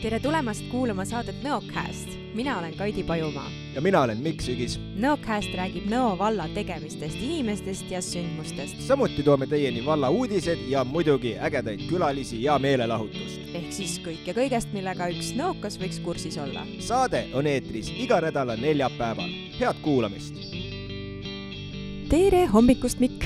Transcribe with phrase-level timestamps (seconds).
[0.00, 2.08] tere tulemast kuulama saadet Nõocast.
[2.34, 3.50] mina olen Kaidi Pajumaa.
[3.74, 4.78] ja mina olen Mikk Sügis.
[4.96, 8.80] Nõocast räägib Nõo valla tegemistest, inimestest ja sündmustest.
[8.80, 13.40] samuti toome teieni valla uudised ja muidugi ägedaid külalisi ja meelelahutust.
[13.54, 16.64] ehk siis kõike kõigest, millega üks nõokas võiks kursis olla.
[16.78, 19.30] saade on eetris iga nädala neljapäeval.
[19.60, 20.34] head kuulamist.
[22.08, 23.24] tere hommikust, Mikk.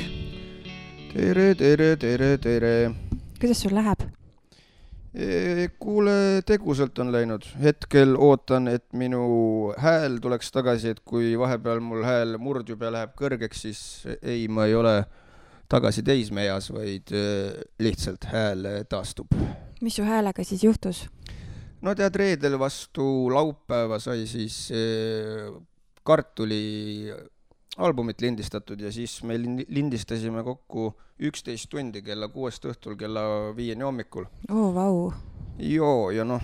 [1.12, 2.90] tere, tere, tere, tere.
[3.40, 4.13] kuidas sul läheb?
[6.46, 12.38] Tegusalt on läinud, hetkel ootan, et minu hääl tuleks tagasi, et kui vahepeal mul hääl
[12.42, 13.82] murdub ja läheb kõrgeks, siis
[14.20, 14.94] ei, ma ei ole
[15.70, 17.12] tagasi teismeeas, vaid
[17.82, 19.32] lihtsalt hääl taastub.
[19.80, 21.04] mis su häälega siis juhtus?
[21.82, 24.68] no tead, reedel vastu laupäeva sai siis
[26.04, 27.12] kartuli
[27.76, 33.24] albumit lindistatud ja siis me lindistasime kokku üksteist tundi kella kuuest õhtul kella
[33.56, 34.26] viieni hommikul.
[34.50, 35.12] oo, vau.
[35.58, 36.42] joo, ja noh,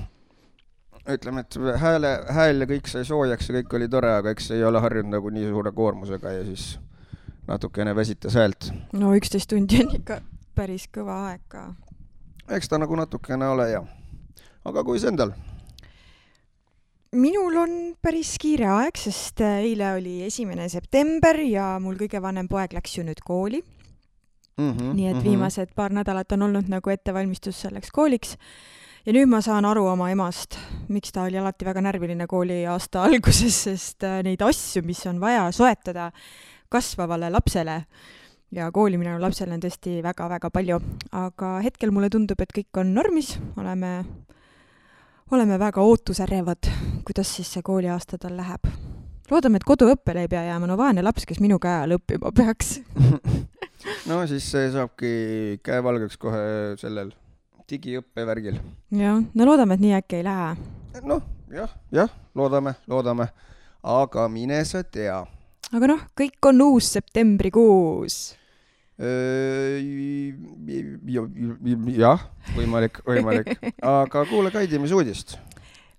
[1.09, 4.65] ütleme, et hääle, hääl ja kõik sai soojaks ja kõik oli tore, aga eks ei
[4.65, 6.79] ole harjunud nagu nii suure koormusega ja siis
[7.47, 8.73] natukene väsitas häält.
[8.93, 10.21] no üksteist tundi on ikka
[10.55, 11.69] päris kõva aeg ka.
[12.49, 13.85] eks ta nagu natukene ole ja,
[14.65, 15.35] aga kuis endal?
[17.17, 17.73] Minul on
[18.03, 22.99] päris kiire aeg, sest äh, eile oli esimene september ja mul kõige vanem poeg läks
[22.99, 24.71] ju nüüd kooli mm.
[24.71, 25.25] -hmm, nii et mm -hmm.
[25.25, 28.37] viimased paar nädalat on olnud nagu ettevalmistus selleks kooliks.
[29.07, 33.63] ja nüüd ma saan aru oma emast, miks ta oli alati väga närviline kooliaasta alguses,
[33.63, 36.13] sest äh, neid asju, mis on vaja soetada
[36.69, 37.85] kasvavale lapsele
[38.53, 40.81] ja kooli mineval lapsel on tõesti väga-väga palju,
[41.13, 44.05] aga hetkel mulle tundub, et kõik on normis, oleme
[45.31, 46.67] oleme väga ootusärevad,
[47.05, 48.67] kuidas siis see kooliaasta tal läheb.
[49.31, 52.81] loodame, et koduõppele ei pea jääma, no vaene laps, kes minu käe all õppima peaks
[54.11, 56.41] no siis saabki käe valgeks kohe
[56.81, 57.13] sellel
[57.71, 58.59] digiõppe värgil.
[58.91, 60.57] jah, no loodame, et nii äkki ei lähe.
[61.05, 61.23] noh,
[61.55, 63.31] jah, jah, loodame, loodame,
[63.83, 65.23] aga mine sa tea.
[65.71, 68.21] aga noh, kõik on uus septembrikuus
[71.97, 73.55] jah, võimalik, võimalik.
[73.81, 75.39] aga kuule, Kaidi, mis uudist?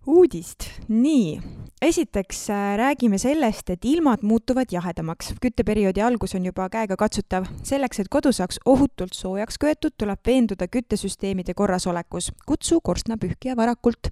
[0.05, 1.41] uudist, nii.
[1.81, 5.33] esiteks äh, räägime sellest, et ilmad muutuvad jahedamaks.
[5.41, 7.45] kütteperioodi algus on juba käegakatsutav.
[7.63, 12.31] selleks, et kodu saaks ohutult soojaks köetud, tuleb veenduda küttesüsteemide korrasolekus.
[12.45, 14.09] kutsu korstnapühkija varakult.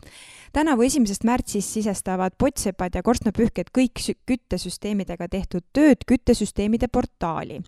[0.53, 7.61] tänavu esimesest märtsist sisestavad pottsepad ja korstnapühkjad kõik küttesüsteemidega tehtud tööd küttesüsteemide portaali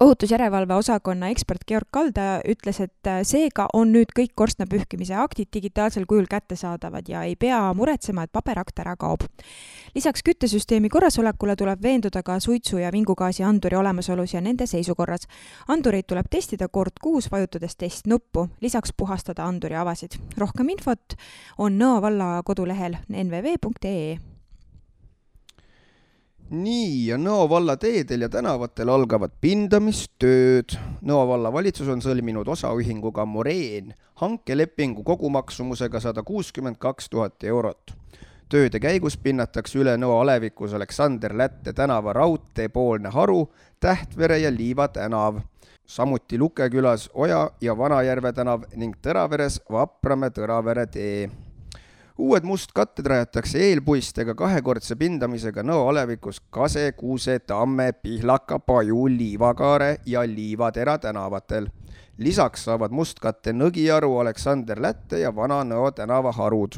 [0.00, 5.50] ohutusjärelevalve osakonna ekspert Georg Kalda ütles, et äh, seega on nüüd kõik korstna pühkimise aktid
[5.54, 9.26] digitaalsel kujul kättesaadavad ja ei pea muretsema, et paberakt ära kaob.
[9.94, 15.26] lisaks küttesüsteemi korrasolekule tuleb veenduda ka suitsu- ja vingugaasi anduri olemasolus ja nende seisukorras.
[15.68, 20.20] andureid tuleb testida kord kuus, vajutades testnuppu, lisaks puhastada anduri avasid.
[20.38, 21.14] rohkem infot
[21.58, 24.29] on Nõo valla kodulehel nvv.ee
[26.50, 30.74] nii, ja Nõo valla teedel ja tänavatel algavad pindamistööd.
[31.06, 37.94] Nõo vallavalitsus on sõlminud osaühinguga Moreen hankelepingu kogumaksumusega sada kuuskümmend kaks tuhat eurot.
[38.50, 43.48] tööde käigus pinnatakse üle Nõo alevikus Aleksander Lätte tänava raudteepoolne haru,
[43.80, 45.40] Tähtvere ja Liiva tänav.
[45.86, 51.30] samuti Luke külas Oja ja Vanajärve tänav ning Tõraveres Vapramäe-Tõravere tee
[52.20, 60.26] uued mustkatted rajatakse eelpuistega kahekordse pindamisega Nõo alevikus Kase, Kuuse, Tamme, Pihlaka, Paju, Liivakaare ja
[60.26, 61.70] Liivatera tänavatel.
[62.18, 66.76] lisaks saavad mustkatte Nõgiaru, Aleksander Lätte ja Vana-Nõo tänava harud.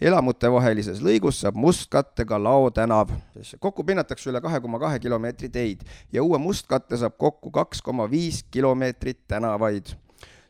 [0.00, 3.10] elamutevahelises lõigus saab mustkatte ka Lao tänav.
[3.58, 5.82] kokku pinnatakse üle kahe koma kahe kilomeetri teid
[6.12, 10.03] ja uue mustkatte saab kokku kaks koma viis kilomeetrit tänavaid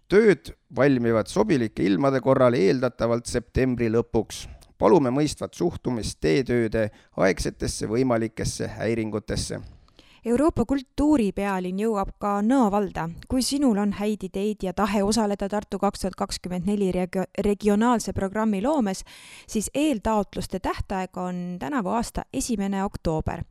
[0.08, 4.48] tööd valmivad sobilike ilmade korral eeldatavalt septembri lõpuks.
[4.78, 9.60] palume mõistvat suhtumist teetööde aegsetesse võimalikesse häiringutesse
[10.24, 13.10] Euroopa kultuuripealinn jõuab ka Nõo valda.
[13.28, 16.88] kui sinul on häid ideid ja tahe osaleda Tartu kaks tuhat kakskümmend neli
[17.44, 19.04] regionaalse programmi loomes,
[19.46, 23.44] siis eeltaotluste tähtaeg on tänavu aasta esimene oktoober.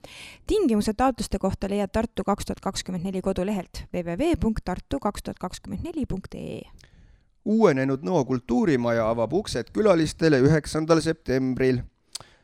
[0.47, 6.05] tingimused taotluste kohta leiad Tartu kaks tuhat kakskümmend neli kodulehelt www.tartu kaks tuhat kakskümmend neli
[6.05, 6.61] punkt ee
[7.45, 11.83] uuenenud Nõo kultuurimaja avab uksed külalistele üheksandal septembril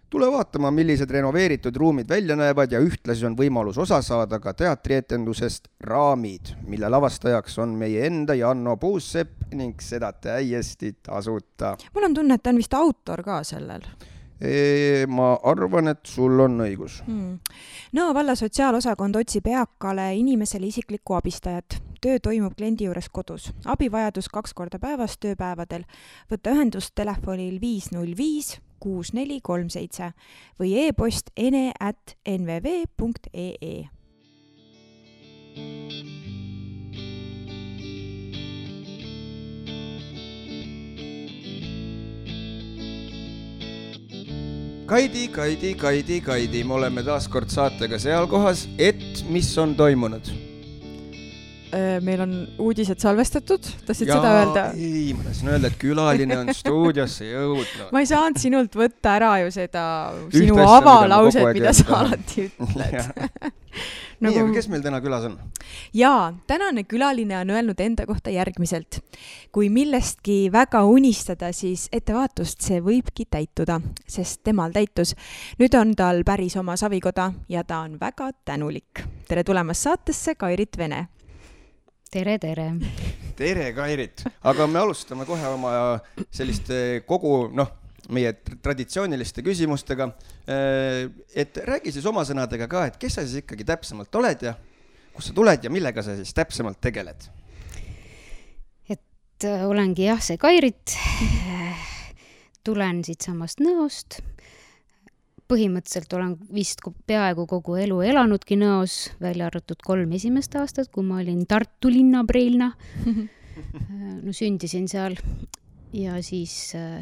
[0.10, 5.70] tule vaatama, millised renoveeritud ruumid välja näevad ja ühtlasi on võimalus osa saada ka teatrietendusest
[5.86, 11.76] Raamid, mille lavastajaks on meie enda Janno Puussepp ning seda täiesti tasuta.
[11.94, 13.86] mul on tunne, et ta on vist autor ka sellel.
[15.08, 17.40] ma arvan, et sul on õigus hmm..
[17.94, 21.82] Nõo valla sotsiaalosakond otsib eakale inimesele isiklikku abistajat.
[22.02, 23.52] töö toimub kliendi juures kodus.
[23.66, 25.86] abivajadus kaks korda päevas tööpäevadel.
[26.32, 30.12] võtta ühendust telefonil viis null viis kuus neli kolm seitse
[30.60, 33.90] või e-post ene at nvv.ee
[44.90, 50.49] Kaidi, Kaidi, Kaidi, Kaidi, me oleme taas kord saatega seal kohas, et mis on toimunud?
[51.69, 54.62] Äh, meil on uudised salvestatud, tahtsid seda öelda?
[54.74, 57.92] ei, ma tahtsin öelda, et külaline on stuudiosse jõudnud.
[57.94, 59.83] ma ei saanud sinult võtta ära ju seda
[60.24, 63.51] Üht sinu avalauset, mida sa alati ütled nagu...
[64.24, 65.36] nii, aga kes meil täna külas on?
[65.94, 69.04] jaa, tänane külaline on öelnud enda kohta järgmiselt.
[69.54, 73.77] kui millestki väga unistada, siis ettevaatust, see võibki täituda,
[74.10, 75.13] sest temal täitus.
[75.62, 79.06] nüüd on tal päris oma savikoda ja ta on väga tänulik.
[79.30, 81.06] tere tulemast saatesse, Kairit Vene.
[82.10, 82.72] Tere, tere.
[83.38, 84.24] tere, Kairit.
[84.42, 85.74] aga me alustame kohe oma
[86.34, 87.76] selliste kogu, noh
[88.10, 88.32] meie
[88.64, 90.10] traditsiooniliste küsimustega.
[90.50, 94.56] Äh, et räägi siis oma sõnadega ka, et kes sa siis ikkagi täpsemalt oled ja
[95.14, 97.30] kust sa tuled ja millega sa siis täpsemalt tegeled?
[98.90, 100.98] et äh, olengi jah, see Kairit.
[102.66, 104.20] tulen siitsamast Nõost.
[105.50, 111.22] Põhimõtteliselt olen vist peaaegu kogu elu elanudki Nõos, välja arvatud kolm esimest aastat, kui ma
[111.24, 112.72] olin Tartu linna Preilna.
[114.25, 115.18] no sündisin seal
[115.94, 117.01] ja siis äh,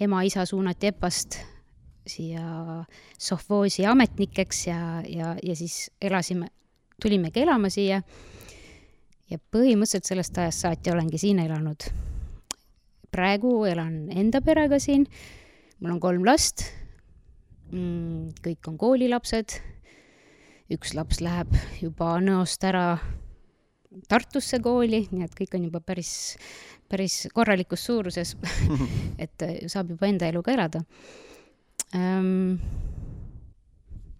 [0.00, 1.38] ema-isa suunati EPA-st
[2.08, 2.42] siia
[3.20, 6.48] sovhoosi ametnikeks ja, ja, ja siis elasime,
[7.02, 8.02] tulimegi elama siia.
[9.28, 11.88] ja põhimõtteliselt sellest ajast saati olengi siin elanud.
[13.10, 15.06] praegu elan enda perega siin.
[15.80, 16.64] mul on kolm last
[17.72, 18.40] mm,.
[18.44, 19.58] kõik on koolilapsed.
[20.72, 22.98] üks laps läheb juba Nõost ära
[24.08, 26.36] Tartusse kooli, nii et kõik on juba päris
[26.88, 28.36] päris korralikus suuruses
[29.24, 30.82] et äh, saab juba enda elu ka elada
[31.96, 32.58] ähm,.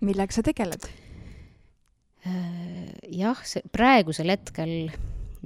[0.00, 0.88] millega sa tegeled
[2.26, 2.92] äh,?
[3.08, 4.90] jah, see praegusel hetkel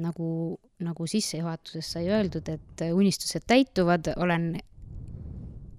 [0.02, 4.56] nagu, nagu sissejuhatuses sai öeldud, et unistused täituvad, olen,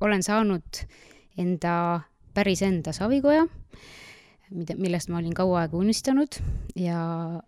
[0.06, 0.84] olen saanud
[1.42, 1.76] enda,
[2.34, 3.46] päris enda savikoja,
[4.54, 6.40] mida, millest ma olin kaua aega unistanud.
[6.80, 7.00] Ja,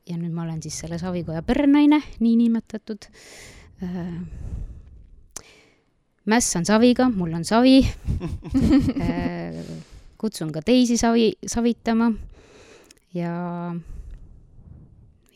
[0.05, 3.09] ja nüüd ma olen siis selle savikoja perenaine, niinimetatud.
[3.83, 4.13] Äh,
[6.25, 7.81] mäss on saviga, mul on savi.
[9.05, 9.57] Äh,
[10.17, 12.11] kutsun ka teisi savi, savitama.
[13.13, 13.33] Ja,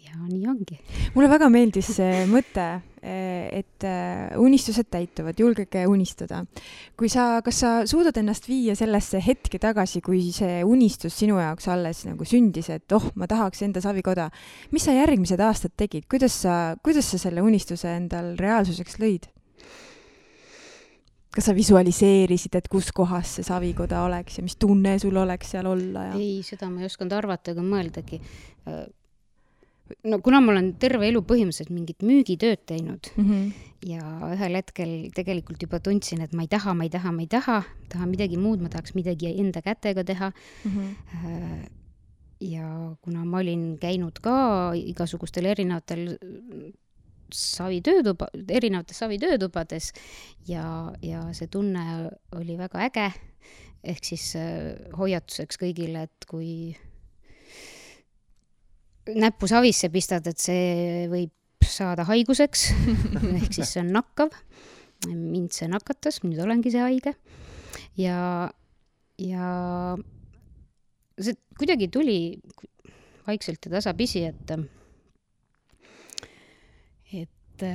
[0.09, 0.77] ja nii ongi.
[1.15, 2.65] mulle väga meeldis see mõte,
[2.99, 6.43] et äh, unistused täituvad, julgege unistada.
[6.99, 11.69] kui sa, kas sa suudad ennast viia sellesse hetke tagasi, kui see unistus sinu jaoks
[11.71, 14.29] alles nagu sündis, et oh, ma tahaks enda savikoda.
[14.71, 19.29] mis sa järgmised aastad tegid, kuidas sa, kuidas sa selle unistuse endal reaalsuseks lõid?
[21.29, 25.67] kas sa visualiseerisid, et kus kohas see savikoda oleks ja mis tunne sul oleks seal
[25.69, 26.15] olla ja?
[26.17, 28.17] ei, seda ma ei osanud arvata ega mõeldagi
[30.03, 33.51] no kuna ma olen terve elu põhimõtteliselt mingit müügitööd teinud mm -hmm.
[33.89, 37.31] ja ühel hetkel tegelikult juba tundsin, et ma ei taha, ma ei taha, ma ei
[37.31, 40.31] taha, tahan midagi muud, ma tahaks midagi enda kätega teha
[40.65, 40.71] mm.
[40.71, 41.69] -hmm.
[42.39, 46.17] ja kuna ma olin käinud ka igasugustel erinevatel
[47.33, 49.93] savitöötuba, erinevates savitöötubades
[50.47, 53.11] ja, ja see tunne oli väga äge.
[53.83, 56.75] ehk siis äh, hoiatuseks kõigile, et kui
[59.07, 61.33] näppu savisse pistad, et see võib
[61.65, 62.69] saada haiguseks
[63.39, 64.33] ehk siis see on nakkav.
[65.07, 67.13] mind see nakatas, nüüd olengi see haige.
[67.99, 68.49] ja,
[69.21, 69.49] ja
[71.19, 72.19] see kuidagi tuli
[73.27, 74.53] vaikselt ja tasapisi, et,
[77.13, 77.65] et.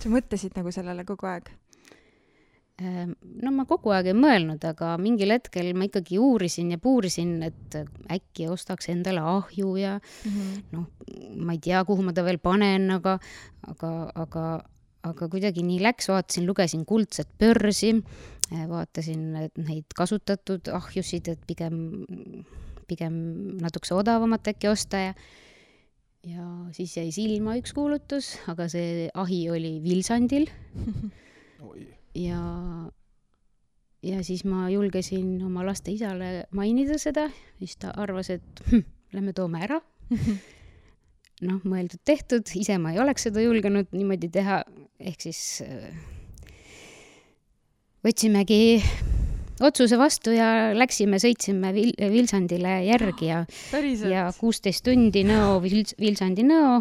[0.00, 1.52] sa mõtlesid nagu sellele kogu aeg?
[2.82, 7.36] Ehm, no ma kogu aeg ei mõelnud, aga mingil hetkel ma ikkagi uurisin ja puurisin,
[7.46, 7.76] et
[8.10, 10.64] äkki ostaks endale ahju ja mm -hmm.
[10.72, 10.88] noh,
[11.38, 13.20] ma ei tea, kuhu ma ta veel panen, aga,
[13.70, 13.92] aga,
[14.24, 14.44] aga,
[15.06, 17.94] aga kuidagi nii läks, vaatasin, lugesin Kuldset börsi,
[18.50, 22.04] eh, vaatasin neid kasutatud ahjusid, et pigem,
[22.88, 23.14] pigem
[23.62, 25.14] natukese odavamat äkki osta ja
[26.24, 30.48] ja siis jäi silma üks kuulutus, aga see ahi oli Vilsandil
[32.14, 32.40] ja,
[34.02, 37.28] ja siis ma julgesin oma laste isale mainida seda,
[37.58, 38.84] siis ta arvas, et hm,
[39.16, 39.80] lähme toome ära.
[41.44, 44.62] Noh, mõeldud-tehtud, ise ma ei oleks seda julgenud niimoodi teha,
[45.02, 45.90] ehk siis äh,
[48.06, 48.62] võtsimegi
[49.64, 53.42] otsuse vastu ja läksime, sõitsime Vil-, Vilsandile järgi ja
[53.74, 54.12] päriselt?
[54.12, 56.80] ja kuusteist tundi Nõo, Vils-, Vilsandi Nõo.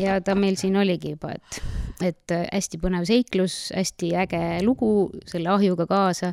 [0.00, 1.60] Ja ta meil siin oligi juba, et,
[2.02, 6.32] et äh, hästi põnev seiklus, hästi äge lugu selle ahjuga kaasa.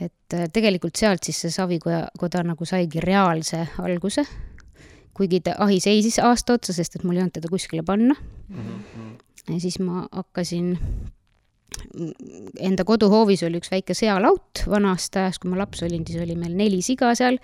[0.00, 4.24] et äh, tegelikult sealt siis see Savikoja, koda nagu saigi reaalse alguse.
[5.14, 8.14] kuigi ta ahi seisis aasta otsa, sest et mul ei olnud teda kuskile panna.
[9.48, 10.76] ja siis ma hakkasin
[12.60, 16.56] enda koduhoovis oli üks väike sealaut vanast ajast, kui ma laps olin, siis oli meil
[16.56, 17.38] neli siga seal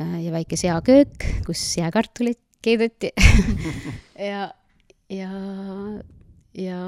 [0.00, 3.12] äh, ja väike seaköök, kus seakartulit keedeti
[4.30, 4.48] ja,
[5.10, 5.30] ja,
[6.58, 6.78] ja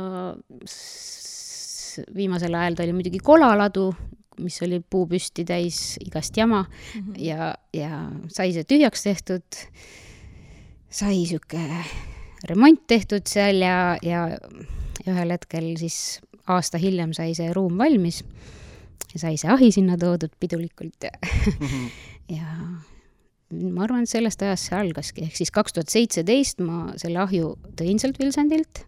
[2.15, 3.91] viimasel ajal ta oli muidugi kolaladu,
[4.41, 6.65] mis oli puupüsti täis igast jama
[6.97, 7.15] Mhm.
[7.19, 9.43] ja, ja sai see tühjaks tehtud.
[10.91, 11.61] sai sihuke
[12.49, 14.25] remont tehtud seal ja, ja
[15.07, 18.25] ühel hetkel siis aasta hiljem sai see ruum valmis.
[19.15, 21.11] ja sai see ahi sinna toodud pidulikult ja,
[22.39, 22.47] ja
[23.51, 27.57] ma arvan, et sellest ajast see algaski, ehk siis kaks tuhat seitseteist ma selle ahju
[27.77, 28.85] tõin sealt Vilsandilt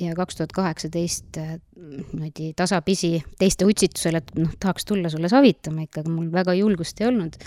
[0.00, 5.86] ja kaks tuhat kaheksateist äh, niimoodi tasapisi teiste utsitusel, et noh, tahaks tulla sulle savitama
[5.86, 7.38] ikkagi, mul väga julgust ei olnud.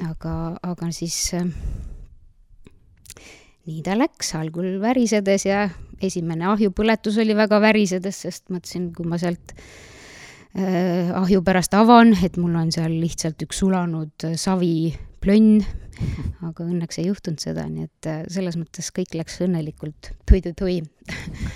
[0.00, 0.34] aga,
[0.64, 1.44] aga siis äh,
[3.68, 5.68] nii ta läks, algul värisedes ja
[6.02, 9.54] esimene ahjupõletus oli väga värisedes, sest mõtlesin, kui ma sealt
[10.56, 15.60] äh, ahju pärast avan, et mul on seal lihtsalt üks sulanud äh, saviplönn,
[16.46, 20.80] aga õnneks ei juhtunud seda, nii et äh, selles mõttes kõik läks õnnelikult tui-tui-tui.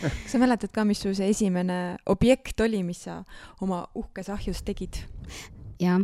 [0.02, 3.22] kas sa mäletad ka, mis sul see esimene objekt oli, mis sa
[3.64, 5.02] oma uhkes ahjus tegid?
[5.82, 6.00] jah,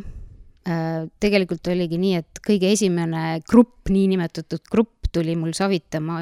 [1.22, 6.20] tegelikult oligi nii, et kõige esimene grupp, niinimetatud grupp tuli mul savitama,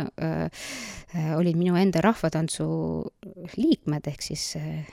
[1.36, 2.68] olid minu enda rahvatantsu
[3.56, 4.86] liikmed ehk siis äh,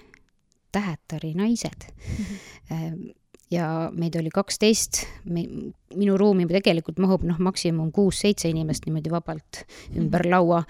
[0.75, 2.25] Tähetari naised mm.
[2.25, 3.13] -hmm.
[3.51, 9.65] Ja meid oli kaksteist, minu ruumi tegelikult mahub noh, maksimum kuus-seitse inimest niimoodi vabalt
[9.97, 10.63] ümber laua.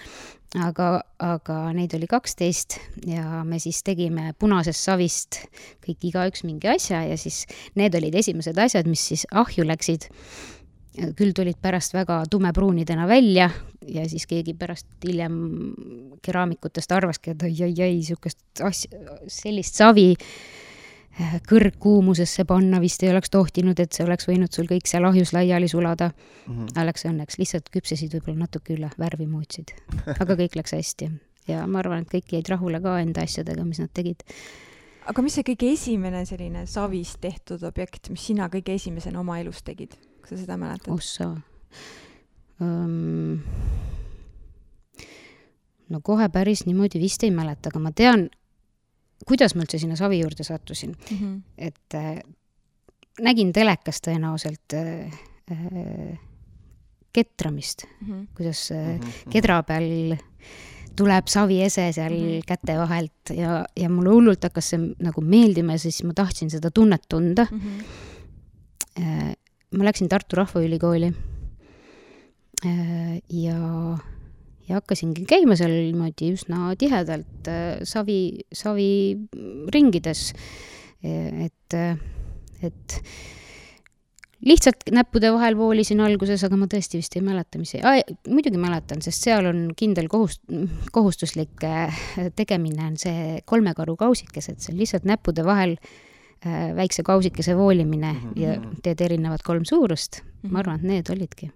[0.56, 2.78] Aga, aga neid oli kaksteist
[3.10, 5.42] ja me siis tegime punasest savist
[5.84, 7.42] kõik igaüks mingi asja ja siis
[7.76, 10.08] need olid esimesed asjad, mis siis ahju läksid.
[11.18, 13.50] küll tulid pärast väga tumepruunidena välja
[13.84, 15.74] ja siis keegi pärast hiljem
[16.24, 20.14] keraamikutest arvaski, et oi-oi-oi, niisugust asja, sellist savi
[21.50, 25.68] kõrgkuumusesse panna vist ei oleks tohtinud, et see oleks võinud sul kõik seal ahjus laiali
[25.72, 26.66] sulada mm.
[26.66, 26.86] -hmm.
[26.86, 29.72] Läks õnneks, lihtsalt küpsesid võib-olla natuke üle, värvi muutsid.
[30.20, 31.10] aga kõik läks hästi
[31.48, 34.24] ja ma arvan, et kõik jäid rahule ka enda asjadega, mis nad tegid.
[35.06, 39.62] aga mis see kõige esimene selline savist tehtud objekt, mis sina kõige esimesena oma elus
[39.64, 40.94] tegid, kas sa seda mäletad?
[40.94, 41.36] ossa
[42.60, 43.44] um,.
[45.90, 48.30] no kohe päris niimoodi vist ei mäleta, aga ma tean
[49.28, 51.42] kuidas ma üldse sinna savi juurde sattusin mm, -hmm.
[51.58, 52.20] et äh,
[53.22, 55.12] nägin telekas tõenäoliselt äh,
[55.52, 56.20] äh,
[57.14, 58.28] ketramist mm, -hmm.
[58.36, 59.32] kuidas äh, mm -hmm.
[59.32, 60.18] kedra peal
[60.96, 62.46] tuleb saviese seal mm -hmm.
[62.48, 66.72] käte vahelt ja, ja mulle hullult hakkas see nagu meeldima ja siis ma tahtsin seda
[66.72, 67.60] tunnet tunda mm.
[67.60, 67.84] -hmm.
[69.76, 71.14] Ma läksin Tartu Rahvaülikooli
[72.66, 73.98] äh, ja
[74.70, 78.20] ja hakkasingi käima seal niimoodi üsna tihedalt äh, savi,
[78.54, 80.28] saviringides.
[81.06, 81.74] et,
[82.66, 82.96] et
[84.46, 89.04] lihtsalt näppude vahel voolisin alguses, aga ma tõesti vist ei mäleta, mis ah,, muidugi mäletan,
[89.06, 90.44] sest seal on kindel kohust-,
[90.96, 91.66] kohustuslik
[92.38, 98.26] tegemine on see kolmekaru kausikesed, see on lihtsalt näppude vahel äh, väikse kausikese voolimine mm
[98.32, 98.42] -hmm.
[98.42, 100.28] ja teed erinevad kolm suurust mm.
[100.30, 100.52] -hmm.
[100.52, 101.52] ma arvan, et need olidki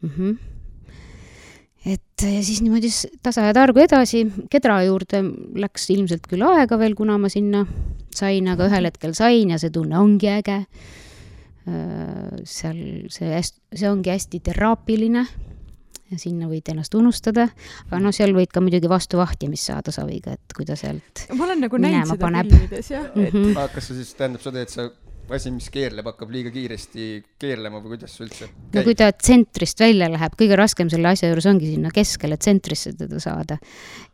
[0.00, 0.10] mm.
[0.10, 0.61] -hmm
[1.86, 2.90] et ja siis niimoodi
[3.22, 5.22] tasa ja targu edasi, Kedra juurde
[5.58, 7.64] läks ilmselt küll aega veel, kuna ma sinna
[8.14, 10.62] sain, aga ühel hetkel sain ja see tunne ongi äge.
[12.48, 12.78] seal
[13.14, 15.20] see, see ongi hästi teraapiline
[16.12, 17.46] ja sinna võid ennast unustada,
[17.86, 21.46] aga noh, seal võid ka muidugi vastu vahtimist saada saviga, et kui ta sealt ma
[21.46, 22.50] olen nagu näinud seda paneb.
[22.50, 23.30] filmides jah mm.
[23.30, 23.70] -hmm.
[23.74, 24.90] kas see siis tähendab seda, et sa
[25.36, 27.06] asi, mis keerleb, hakkab liiga kiiresti
[27.40, 28.76] keerlema või kuidas see üldse käib?
[28.76, 32.94] no kui ta tsentrist välja läheb, kõige raskem selle asja juures ongi sinna keskele tsentrisse
[32.98, 33.58] teda saada.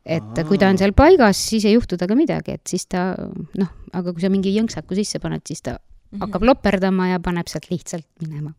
[0.04, 0.46] et Aa.
[0.48, 4.14] kui ta on seal paigas, siis ei juhtu temaga midagi, et siis ta noh, aga
[4.14, 5.78] kui sa mingi jõnksaku sisse paned, siis ta mm
[6.16, 6.25] -hmm.
[6.26, 8.54] hakkab loperdama ja paneb sealt lihtsalt minema.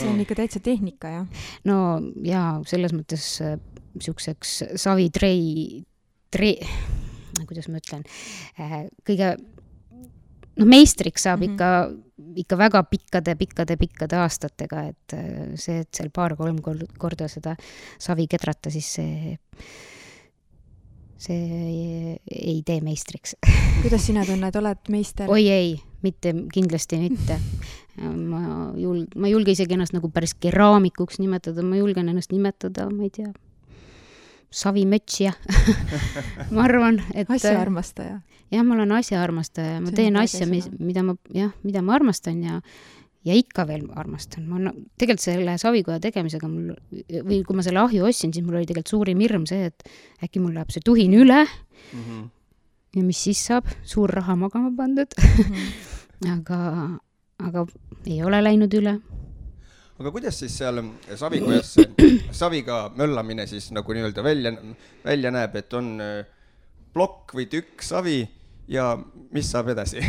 [0.00, 1.26] see on ikka täitsa tehnika, jah?
[1.64, 3.40] no jaa, selles mõttes
[3.94, 5.84] niisuguseks äh, savitrei,
[6.30, 6.58] trei,
[7.46, 8.04] kuidas ma ütlen
[8.58, 9.36] äh,, kõige
[10.56, 11.52] noh, meistriks saab mm -hmm.
[11.52, 16.60] ikka, ikka väga pikkade-pikkade-pikkade aastatega, et äh, see, et seal paar-kolm
[16.98, 17.56] korda seda
[17.98, 19.38] savi kedrata, siis see,
[21.16, 23.36] see ei, ei tee meistriks
[23.82, 25.30] kuidas sina tunned, oled meister?
[25.30, 25.70] oi ei,
[26.02, 27.38] mitte, kindlasti mitte.
[28.02, 32.88] ma jul-, ma ei julge isegi ennast nagu päris keraamikuks nimetada, ma julgen ennast nimetada,
[32.90, 33.32] ma ei tea,
[34.52, 35.34] savimötsija
[36.54, 38.20] ma arvan, et asjaarmastaja.
[38.52, 42.60] Jah, ma olen asjaarmastaja, ma teen asja, mis, mida ma, jah, mida ma armastan ja
[43.22, 46.72] ja ikka veel armastan, ma no, tegelikult selle savikoja tegemisega mul
[47.28, 49.86] või kui ma selle ahju ostsin, siis mul oli tegelikult suurim hirm see, et
[50.26, 52.02] äkki mul läheb see tuhin üle mm.
[52.02, 52.24] -hmm.
[52.98, 55.54] ja mis siis saab, suur raha magama pandud mm.
[55.54, 55.70] -hmm.
[56.34, 56.58] aga,
[57.38, 57.66] aga
[58.06, 58.98] ei ole läinud üle.
[60.00, 60.82] aga kuidas siis seal
[61.14, 61.76] savikojas
[62.42, 64.56] saviga möllamine siis nagu nii-öelda välja,
[65.04, 66.26] välja näeb, et on äh,
[66.92, 68.26] plokk või tükk savi
[68.68, 68.98] ja
[69.32, 70.02] mis saab edasi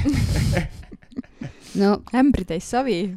[1.82, 3.16] no ämbritäis savi.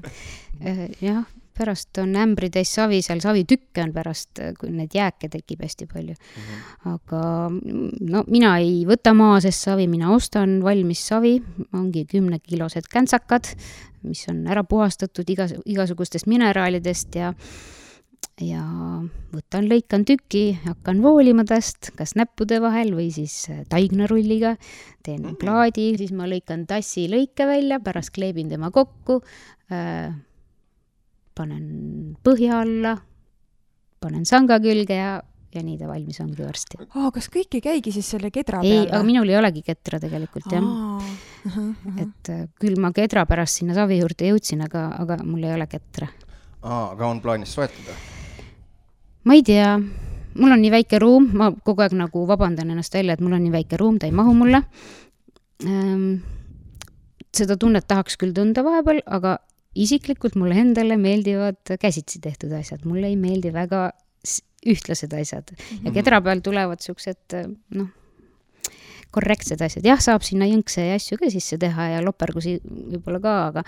[0.64, 1.24] Äh, jah,
[1.56, 6.42] pärast on ämbritäis savi, seal savitükke on pärast, kui neid jääke tekib hästi palju mm.
[6.42, 6.92] -hmm.
[6.94, 7.22] aga
[8.12, 11.38] no mina ei võta maa seest savi, mina ostan valmis savi,
[11.72, 13.52] ongi kümnekilosed käntsakad,
[14.02, 17.34] mis on ära puhastatud igas, igasugustest mineraalidest ja
[18.42, 18.62] ja
[19.32, 24.56] võtan, lõikan tüki, hakkan voolima tast, kas näppude vahel või siis äh, taignarulliga,
[25.02, 25.38] teen mm -hmm.
[25.40, 29.20] plaadi, siis ma lõikan tassi lõike välja, pärast kleebin tema kokku
[29.72, 30.12] äh,,
[31.34, 32.96] panen põhja alla,
[34.00, 35.22] panen sanga külge ja,
[35.54, 36.80] ja nii ta valmis ongi varsti.
[36.94, 38.86] aa, kas kõik ei käigi siis selle kedra ei, peal?
[38.86, 40.62] ei, aga minul ei olegi kedra tegelikult jah.
[40.62, 42.02] Uh -huh.
[42.02, 45.66] et äh, küll ma kedra pärast sinna savi juurde jõudsin, aga, aga mul ei ole
[45.66, 46.08] kedra.
[46.62, 48.15] aa, aga on plaanis soetada?
[49.26, 49.74] Ma ei tea,
[50.38, 53.44] mul on nii väike ruum, ma kogu aeg nagu vabandan ennast välja, et mul on
[53.44, 54.62] nii väike ruum, ta ei mahu mulle.
[55.66, 56.22] Ähm,.
[57.36, 59.34] seda tunnet tahaks küll tunda vahepeal, aga
[59.76, 63.90] isiklikult mulle endale meeldivad käsitsi tehtud asjad, mulle ei meeldi väga
[64.66, 65.52] ühtlased asjad.
[65.84, 67.36] Ja kedra peal tulevad siuksed
[67.76, 67.90] noh,
[69.12, 73.34] korrektsed asjad, jah, saab sinna jõnkse ja asju ka sisse teha ja lopergusi võib-olla ka,
[73.50, 73.66] aga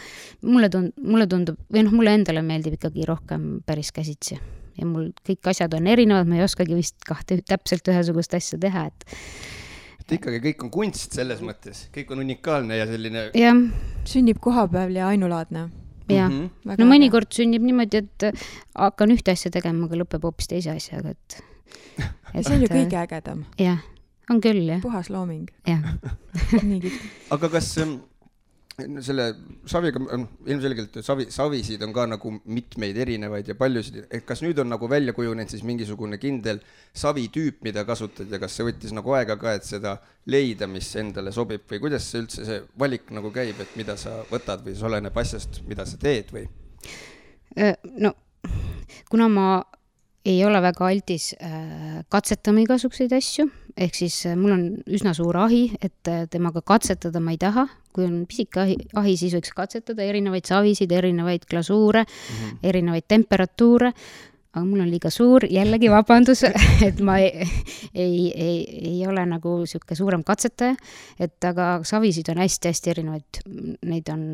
[0.49, 4.41] mulle tund-, mulle tundub, või noh, mulle endale meeldib ikkagi rohkem päris käsitsi
[4.79, 8.87] ja mul kõik asjad on erinevad, ma ei oskagi vist kahte täpselt ühesugust asja teha,
[8.89, 9.17] et
[10.09, 13.61] et ikkagi kõik on kunst selles mõttes, kõik on unikaalne ja selline jah.
[14.09, 15.69] sünnib kohapeal ja ainulaadne.
[16.09, 18.41] jah mm -hmm., no mõnikord sünnib niimoodi, et
[18.75, 21.43] hakkan ühte asja tegema, aga lõpeb hoopis teise asjaga, et,
[22.35, 22.47] et.
[22.47, 23.45] see on ju kõige ägedam.
[23.59, 23.85] jah,
[24.31, 24.81] on küll, jah.
[24.81, 25.51] puhas looming.
[25.67, 25.85] jah
[26.71, 27.03] nii kihvt.
[27.31, 27.75] aga kas
[29.03, 29.25] selle
[29.67, 30.01] saviga,
[30.47, 34.89] ilmselgelt savi, savisid on ka nagu mitmeid erinevaid ja paljusid, et kas nüüd on nagu
[34.91, 36.61] välja kujunenud siis mingisugune kindel
[36.95, 39.97] savitüüp, mida kasutad ja kas see võttis nagu aega ka, et seda
[40.31, 44.21] leida, mis endale sobib või kuidas see üldse see valik nagu käib, et mida sa
[44.31, 46.47] võtad või see oleneb asjast, mida sa teed või?
[47.99, 48.15] no
[49.11, 49.49] kuna ma
[50.29, 54.65] ei ole väga aldis äh, katsetama igasuguseid asju, ehk siis äh, mul on
[54.99, 59.17] üsna suur ahi, et äh, temaga katsetada ma ei taha, kui on pisike ahi, ahi,
[59.21, 62.59] siis võiks katsetada erinevaid savisid, erinevaid glasuure mm, -hmm.
[62.71, 63.93] erinevaid temperatuure,
[64.53, 66.45] aga mul on liiga suur, jällegi vabandus,
[66.89, 67.49] et ma ei,
[67.95, 68.59] ei, ei,
[68.93, 70.77] ei ole nagu niisugune suurem katsetaja,
[71.21, 73.41] et aga savisid on hästi-hästi erinevaid,
[73.89, 74.29] neid on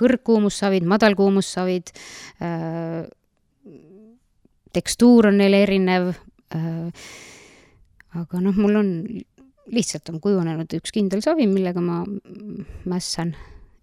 [0.00, 1.92] kõrgkuumussavid, madalkuumussavid
[2.40, 3.04] äh,,
[4.74, 6.12] tekstuur on neil erinev
[6.54, 7.08] äh,.
[8.14, 8.92] aga noh, mul on,
[9.74, 12.02] lihtsalt on kujunenud üks kindel savi, millega ma
[12.90, 13.34] mässan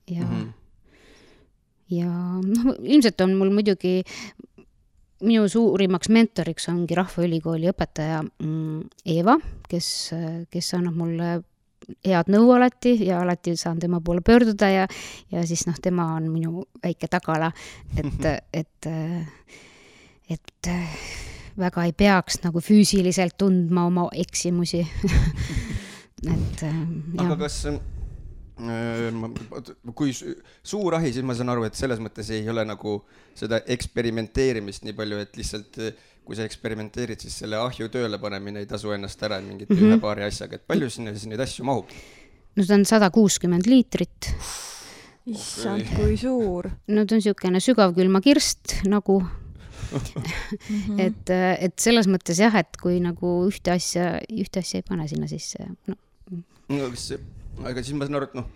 [0.07, 0.49] ja mm, -hmm.
[1.97, 4.01] ja noh, ilmselt on mul muidugi
[5.21, 9.37] minu suurimaks mentoriks ongi Rahvaülikooli õpetaja mm, Eeva,
[9.69, 9.87] kes,
[10.49, 11.31] kes annab mulle
[12.05, 14.87] head nõu alati ja alati saan tema poole pöörduda ja,
[15.31, 17.51] ja siis noh, tema on minu väike tagala,
[17.97, 18.25] et,
[18.61, 18.89] et
[20.33, 20.97] et äh,
[21.59, 24.81] väga ei peaks nagu füüsiliselt tundma oma eksimusi
[26.35, 26.77] et äh,
[27.23, 27.79] aga kas äh,
[29.97, 32.99] kui suur ahi, siis ma saan aru, et selles mõttes ei ole nagu
[33.37, 35.81] seda eksperimenteerimist nii palju, et lihtsalt
[36.21, 39.95] kui sa eksperimenteerid, siis selle ahju tööle panemine ei tasu ennast ära mingite mm -hmm.
[39.95, 41.89] ühe-paari asjaga, et palju sinna siis neid asju mahub?
[42.55, 44.29] no ta on sada kuuskümmend liitrit.
[45.25, 46.69] issand, kui suur.
[46.87, 49.40] no ta on niisugune sügavkülmakirst nagu Mhm.
[51.05, 55.29] Et, et selles mõttes jah, et kui nagu ühte asja, ühte asja ei pane sinna
[55.31, 55.97] sisse, no.
[56.71, 57.11] no kas,
[57.63, 58.49] aga siis ma saan aru, et noh,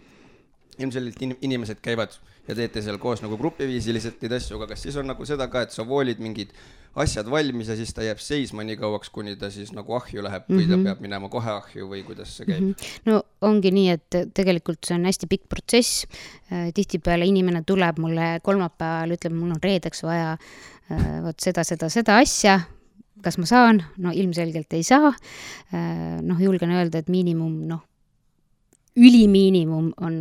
[0.79, 2.15] ilmselgelt inimesed käivad
[2.47, 5.65] ja teete seal koos nagu grupiviisiliselt neid asju, aga kas siis on nagu seda ka,
[5.65, 6.51] et sa voolid mingid
[6.95, 10.45] asjad valmis ja siis ta jääb seisma nii kauaks, kuni ta siis nagu ahju läheb
[10.47, 10.69] või mm -hmm.
[10.69, 10.85] ta mhm.
[10.85, 12.69] peab minema kohe ahju või kuidas see käib mm?
[12.71, 13.09] -hmm.
[13.11, 16.05] no ongi nii, et tegelikult see on hästi pikk protsess.
[16.51, 20.74] Äh, tihtipeale inimene tuleb mulle kolmapäeval, ütleb, mul on reedeks vaja äh,
[21.25, 22.59] vot seda, seda, seda asja
[23.25, 25.13] kas ma saan, no ilmselgelt ei saa.
[26.21, 27.81] noh, julgen öelda, et miinimum, noh,
[28.95, 30.19] ülimiinimum on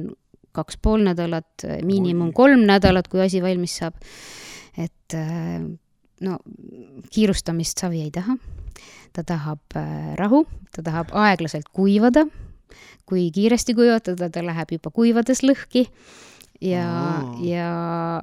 [0.55, 3.98] kaks pool nädalat, miinimum kolm nädalat, kui asi valmis saab.
[4.79, 5.16] et
[6.24, 6.38] no
[7.12, 8.38] kiirustamist savi ei taha.
[9.12, 9.79] ta tahab
[10.18, 12.27] rahu, ta tahab aeglaselt kuivada.
[13.07, 15.88] kui kiiresti kuivatada, ta läheb juba kuivades lõhki
[16.61, 16.87] ja
[17.44, 18.22] ja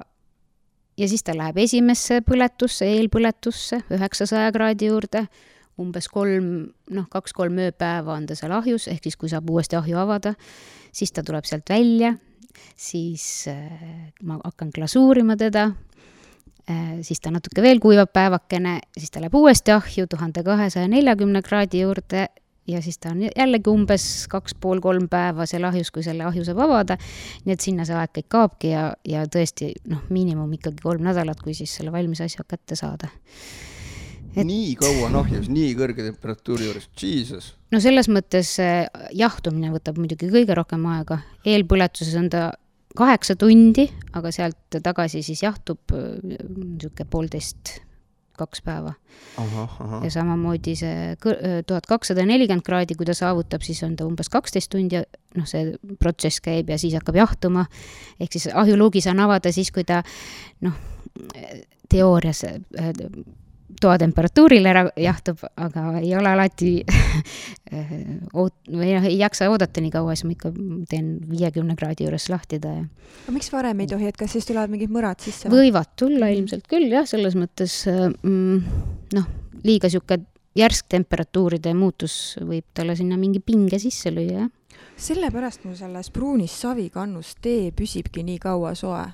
[1.02, 5.24] ja siis ta läheb esimesse põletusse, eelpõletusse, üheksasaja kraadi juurde,
[5.82, 6.50] umbes kolm,
[6.94, 10.34] noh, kaks-kolm ööpäeva on ta seal ahjus, ehk siis kui saab uuesti ahju avada,
[10.94, 12.12] siis ta tuleb sealt välja,
[12.76, 15.70] siis äh, ma hakkan glasuurima teda.
[16.70, 21.42] Äh,, siis ta natuke veel kuivab päevakene, siis ta läheb uuesti ahju tuhande kahesaja neljakümne
[21.42, 22.28] kraadi juurde
[22.68, 26.44] ja siis ta on jällegi umbes kaks pool kolm päeva seal ahjus, kui selle ahju
[26.46, 26.96] saab avada.
[27.44, 31.42] nii et sinna see aeg kõik kaobki ja, ja tõesti noh, miinimum ikkagi kolm nädalat,
[31.42, 33.10] kui siis selle valmis asja kätte saada.
[34.32, 34.46] Et...
[34.48, 37.52] nii kaua on ahjus, nii kõrge temperatuuri juures, jesus.
[37.72, 38.54] no selles mõttes
[39.12, 42.50] jahtumine võtab muidugi kõige rohkem aega, eelpõletuses on ta
[42.96, 47.80] kaheksa tundi, aga sealt tagasi siis jahtub niisugune poolteist
[48.38, 48.94] kaks päeva.
[50.04, 51.16] ja samamoodi see
[51.66, 55.02] tuhat kakssada nelikümmend kraadi, kui ta saavutab, siis on ta umbes kaksteist tundi,
[55.36, 57.66] noh, see protsess käib ja siis hakkab jahtuma.
[58.20, 60.02] ehk siis ahjuluugi saan avada siis, kui ta
[60.60, 60.78] noh,
[61.92, 62.44] teoorias
[63.80, 66.72] toatemperatuuril ära jahtub, aga ei ole alati
[68.40, 70.52] oot-, või noh, ei jaksa oodata nii kaua, siis ma ikka
[70.90, 72.84] teen viiekümne kraadi juures lahti ta ja.
[73.24, 75.50] aga miks varem ei tohi, et kas siis tulevad mingid mõrad sisse?
[75.52, 78.82] võivad tulla ilmselt küll jah, selles mõttes mm,
[79.16, 79.30] noh,
[79.66, 80.20] liiga sihuke
[80.58, 84.78] järsk temperatuuride muutus võib talle sinna mingi pinge sisse lüüa, jah.
[85.00, 89.06] sellepärast mul selles pruunis savikannus tee püsibki nii kaua soe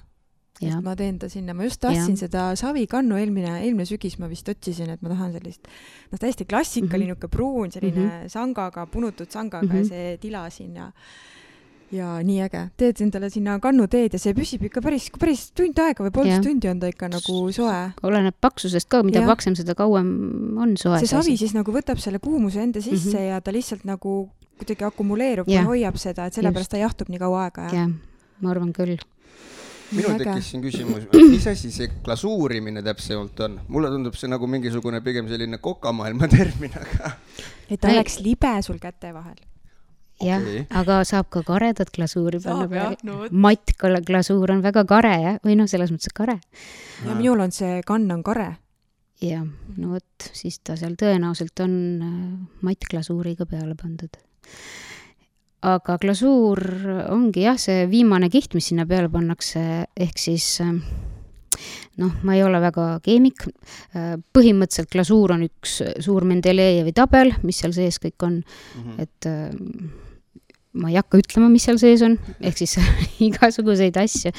[0.62, 2.26] et ma teen ta sinna, ma just tahtsin ja.
[2.26, 5.68] seda savikannu, eelmine, eelmine sügis ma vist otsisin, et ma tahan sellist
[6.10, 7.30] noh, täiesti klassikaline mm -hmm.
[7.30, 8.28] pruun, selline mm -hmm.
[8.28, 9.76] sangaga, punutud sangaga mm -hmm.
[9.78, 10.92] ja see tila sinna
[11.92, 16.04] ja nii äge, teed endale sinna kannuteed ja see püsib ikka päris, päris tund aega
[16.04, 17.78] või poolteist tundi on ta ikka nagu soe.
[18.02, 19.28] oleneb paksusest ka, mida ja.
[19.30, 20.10] paksem, seda kauem
[20.60, 20.98] on soe.
[21.00, 23.28] see savi siis nagu võtab selle kuumuse enda sisse mm -hmm.
[23.32, 27.44] ja ta lihtsalt nagu kuidagi akumuleerub ja hoiab seda, et sellepärast ta jahtub nii kaua
[27.46, 27.68] aega.
[27.72, 27.90] jah,
[28.40, 28.98] ma arvan küll
[29.96, 33.58] minul tekkis siin küsimus, mis asi see glasuurimine täpsemalt on?
[33.72, 37.14] mulle tundub see nagu mingisugune pigem selline kokamaailma termin, aga.
[37.68, 39.38] et ta oleks libe sul käte vahel.
[40.24, 43.20] jah okay., aga saab ka karedat glasuuri panna peale no,.
[43.30, 46.40] mattglasuur on väga kare jah, või noh, selles mõttes kare.
[47.04, 48.50] ja minul on see kann on kare.
[49.24, 49.46] jah,
[49.76, 52.20] no vot, siis ta seal tõenäoliselt on äh,
[52.66, 54.20] mattglasuuriga peale pandud
[55.66, 56.60] aga glasuur
[57.10, 59.62] ongi jah, see viimane kiht, mis sinna peale pannakse,
[59.98, 60.74] ehk siis äh,
[61.98, 63.48] noh, ma ei ole väga keemik.
[63.96, 69.02] Äh, põhimõtteliselt glasuur on üks suur Mendelejevi tabel, mis seal sees kõik on mm, -hmm.
[69.02, 69.98] et äh,
[70.78, 72.78] ma ei hakka ütlema, mis seal sees on, ehk siis
[73.28, 74.30] igasuguseid asju.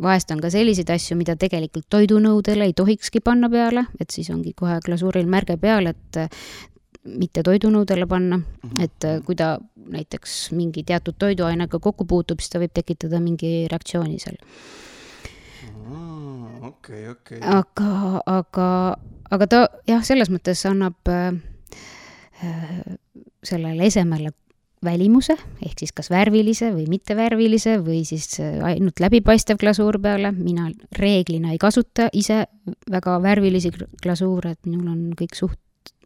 [0.00, 4.52] vahest on ka selliseid asju, mida tegelikult toidunõudele ei tohikski panna peale, et siis ongi
[4.54, 6.20] kohe glasuuril märge peal, et
[7.04, 8.84] mitte toidunõudele panna mm, -hmm.
[8.84, 9.58] et äh, kui ta
[9.90, 14.36] näiteks mingi teatud toiduainega kokku puutub, siis ta võib tekitada mingi reaktsiooni seal.
[16.62, 17.40] okei, okei.
[17.40, 18.96] aga, aga,
[19.30, 21.32] aga ta jah, selles mõttes annab äh,
[22.44, 22.98] äh,
[23.44, 24.34] sellele esemele
[24.84, 30.70] välimuse, ehk siis kas värvilise või mittevärvilise või siis äh, ainult läbipaistev glasuur peale, mina
[30.96, 32.46] reeglina ei kasuta ise
[32.90, 35.58] väga värvilisi glasuure, et minul on kõik suht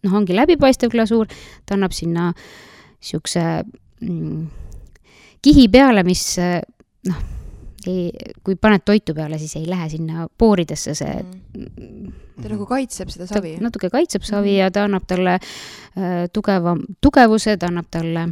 [0.04, 1.30] noh, ongi läbipaistev glasuur,
[1.66, 3.44] ta annab sinna niisuguse
[4.04, 4.42] mm,
[5.44, 6.26] kihi peale, mis
[7.08, 7.22] noh,
[7.90, 8.10] ei,
[8.44, 12.12] kui paned toitu peale, siis ei lähe sinna pooridesse see mm..
[12.40, 13.56] ta nagu kaitseb seda savi?
[13.62, 14.60] natuke kaitseb savi mm.
[14.62, 18.26] ja ta annab talle äh, tugeva, tugevuse, ta annab talle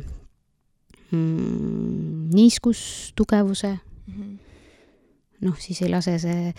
[1.11, 4.15] mm, niiskustugevuse mm.
[4.15, 4.33] -hmm.
[5.49, 6.55] noh, siis ei lase see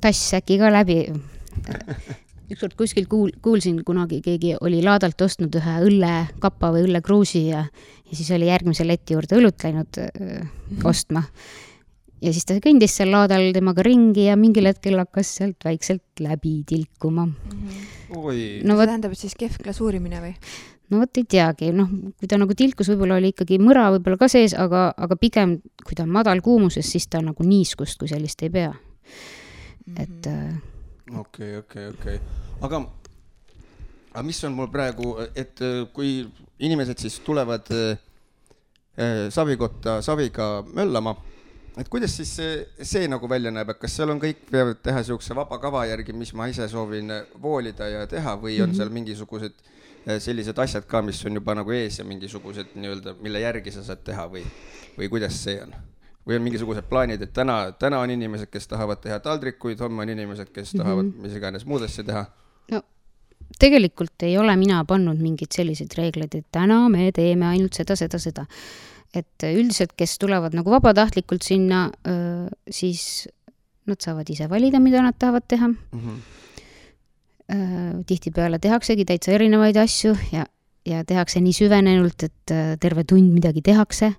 [0.00, 1.00] tass äkki ka läbi
[2.50, 7.64] ükskord kuskil kuul-, kuulsin kunagi, keegi oli laadalt ostnud ühe õllekapa või õllekruusi ja,
[8.06, 10.38] ja siis oli järgmise leti juurde õlut läinud öö,
[10.86, 11.24] ostma.
[12.22, 16.60] ja siis ta kõndis seal laadal temaga ringi ja mingil hetkel hakkas sealt vaikselt läbi
[16.66, 17.34] tilkuma mm.
[17.34, 18.14] -hmm.
[18.14, 18.34] no vot.
[18.34, 20.34] see tähendab, et siis kehv glasuurimine või?
[20.90, 24.30] no vot ei teagi, noh, kui ta nagu tilkus, võib-olla oli ikkagi mõra võib-olla ka
[24.30, 28.42] sees, aga, aga pigem, kui ta on madal kuumuses, siis ta nagu niiskust kui sellist
[28.42, 29.94] ei pea mm.
[29.94, 30.65] -hmm.
[31.12, 32.18] Äh, okei, okei, okei,
[32.60, 32.82] aga,
[34.12, 36.26] aga mis on mul praegu, et äh, kui
[36.58, 37.98] inimesed siis tulevad äh,
[38.98, 41.16] äh, savikotta saviga möllama,
[41.76, 45.02] et kuidas siis see, see nagu välja näeb, et kas seal on kõik, peavad teha
[45.02, 48.76] niisuguse vaba kava järgi, mis ma ise soovin voolida ja teha või on mm -hmm.
[48.76, 49.64] seal mingisugused
[50.22, 54.04] sellised asjad ka, mis on juba nagu ees ja mingisugused nii-öelda, mille järgi sa saad
[54.06, 54.44] teha või,
[54.98, 55.74] või kuidas see on?
[56.26, 60.12] Või on mingisugused plaanid, et täna, täna on inimesed, kes tahavad teha taldrikuid, homme on
[60.16, 60.84] inimesed, kes mm -hmm.
[60.84, 62.26] tahavad mis iganes muud asja teha?
[62.72, 62.82] no
[63.58, 68.18] tegelikult ei ole mina pannud mingeid selliseid reegleid, et täna me teeme ainult seda, seda,
[68.18, 68.46] seda
[69.14, 71.90] et üldiselt, kes tulevad nagu vabatahtlikult sinna,
[72.70, 73.28] siis
[73.86, 75.78] nad saavad ise valida, mida nad tahavad teha mm.
[75.92, 76.18] -hmm.
[78.06, 80.46] tihtipeale tehaksegi täitsa erinevaid asju ja,
[80.86, 84.12] ja tehakse nii süvenenult, et terve tund midagi tehakse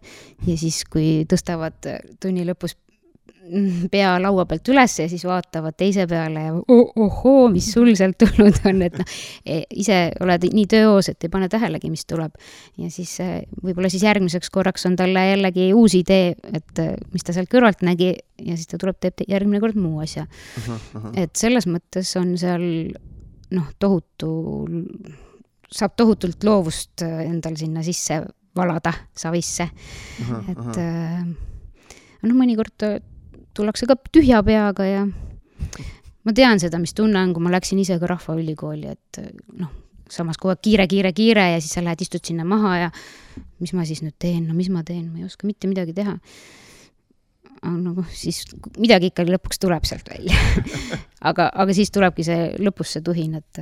[0.48, 1.88] ja siis, kui tõstavad
[2.22, 2.76] tunni lõpus
[3.92, 8.18] pea laua pealt üles ja siis vaatavad teise peale ja oh, ohoo, mis sul sealt
[8.22, 9.12] tulnud on, et noh,
[9.46, 12.36] e, ise oled nii tööoos, et ei pane tähelegi, mis tuleb.
[12.82, 13.30] ja siis e,
[13.64, 18.14] võib-olla siis järgmiseks korraks on talle jällegi uus idee, et mis ta sealt kõrvalt nägi
[18.14, 20.28] ja siis ta tuleb, teeb järgmine kord muu asja.
[21.16, 22.68] et selles mõttes on seal
[23.56, 24.32] noh, tohutu,
[25.72, 28.22] saab tohutult loovust endal sinna sisse
[28.58, 29.68] valada, savisse.
[30.52, 30.80] et
[32.24, 32.88] noh, mõnikord
[33.58, 35.04] tullakse ka tühja peaga ja
[36.28, 39.22] ma tean seda, mis tunne on, kui ma läksin ise ka Rahvaülikooli, et
[39.60, 39.72] noh,
[40.12, 42.94] samas kogu aeg kiire, kiire, kiire ja siis sa lähed, istud sinna maha ja
[43.62, 46.18] mis ma siis nüüd teen, no mis ma teen, ma ei oska mitte midagi teha.
[47.68, 48.44] nagu siis
[48.78, 50.38] midagi ikka lõpuks tuleb sealt välja
[51.30, 53.62] aga, aga siis tulebki see lõpus see tuhin, et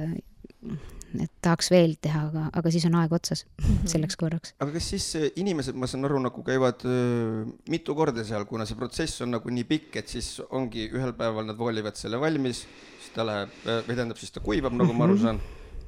[1.24, 3.88] et tahaks veel teha, aga, aga siis on aeg otsas mm -hmm.
[3.94, 4.54] selleks korraks.
[4.60, 8.46] aga kas siis äh, inimesed, ma saan aru, nagu käivad öö, äh, mitu korda seal,
[8.46, 12.20] kuna see protsess on nagu nii pikk, et siis ongi ühel päeval nad voolivad selle
[12.20, 12.66] valmis,
[13.00, 15.24] siis ta läheb, äh, või tähendab, siis ta kuivab, nagu ma aru mhm.
[15.24, 15.42] saan,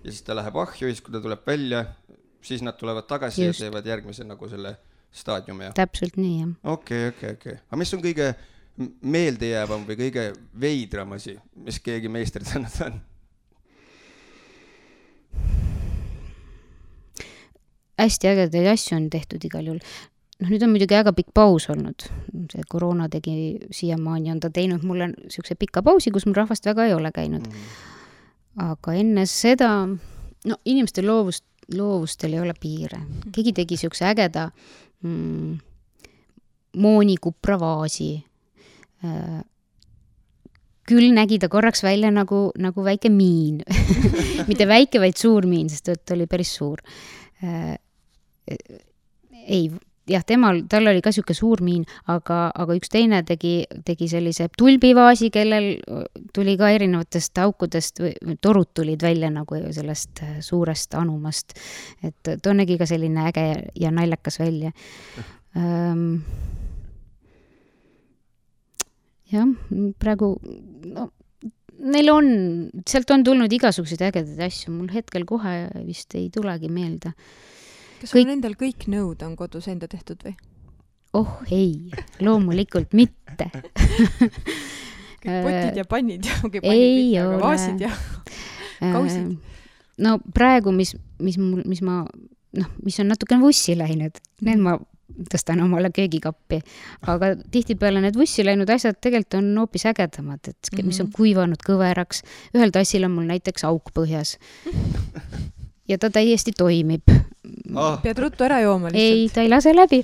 [0.04, 1.86] ja siis ta läheb ahju ja siis, kui ta tuleb välja,
[2.42, 3.60] siis nad tulevad tagasi Just.
[3.60, 4.78] ja teevad järgmise nagu selle
[5.12, 5.72] staadiumi ja.
[5.76, 6.54] täpselt nii, jah.
[6.64, 8.36] okei okay,, okei okay,, okei okay., aga mis on kõige
[9.02, 10.26] meeldejäävam või kõige
[10.60, 13.00] veidram asi, mis keegi meisterdanud on?
[17.98, 19.82] Hästi ägedaid asju on tehtud igal juhul.
[20.38, 22.08] noh, nüüd on muidugi väga pikk paus olnud,
[22.54, 26.86] see koroona tegi, siiamaani on ta teinud mulle niisuguse pika pausi, kus mul rahvast väga
[26.86, 27.72] ei ole käinud mm.
[28.68, 33.02] aga enne seda, no inimeste loovust, loovustel ei ole piire.
[33.34, 34.50] keegi tegi niisuguse ägeda
[35.02, 35.58] mm,
[36.78, 38.12] moonikupra-vaasi
[39.06, 39.42] äh,
[40.88, 43.62] küll nägi ta korraks välja nagu, nagu väike miin
[44.50, 46.82] mitte väike, vaid suur miin, sest ta oli päris suur
[47.44, 47.76] äh,
[49.48, 49.70] ei,
[50.08, 53.54] jah, temal, tal oli ka niisugune suur miin, aga, aga üks teine tegi,
[53.88, 55.70] tegi sellise tulbivaasi, kellel
[56.36, 58.02] tuli ka erinevatest aukudest
[58.44, 61.58] torud tulid välja nagu sellest äh, suurest anumast.
[62.04, 64.72] et too nägi ka selline äge ja naljakas välja
[65.58, 66.22] ähm,.
[69.32, 69.50] Jah,
[70.02, 70.34] praegu
[70.88, 71.10] no,
[71.78, 72.30] neil on,
[72.88, 77.14] sealt on tulnud igasuguseid ägedaid asju, mul hetkel kohe vist ei tulegi meelde
[78.02, 78.34] kas sul kõik...
[78.36, 80.36] endal kõik nõud on kodus enda tehtud või?
[81.18, 81.92] oh ei,
[82.24, 83.50] loomulikult mitte
[85.22, 87.94] kõik potid ja pannid ja, okay,, pannid mitte, aga vaasid ja
[88.82, 89.38] kausid.
[90.04, 92.04] no praegu, mis, mis mul, mis ma
[92.58, 94.78] noh, mis on natukene vussi läinud, need ma
[95.34, 96.62] tõstan omale köögikappi.
[97.08, 100.86] aga tihtipeale need vussi läinud asjad tegelikult on hoopis ägedamad, et mm -hmm.
[100.86, 101.16] mis on mhm.
[101.16, 102.24] kuivanud kõveraks.
[102.56, 104.38] ühel tassil on mul näiteks auk põhjas
[105.88, 107.10] ja ta täiesti toimib
[107.76, 108.00] ah..
[108.04, 109.04] pead ruttu ära jooma lihtsalt.
[109.04, 110.04] ei, ta ei lase läbi.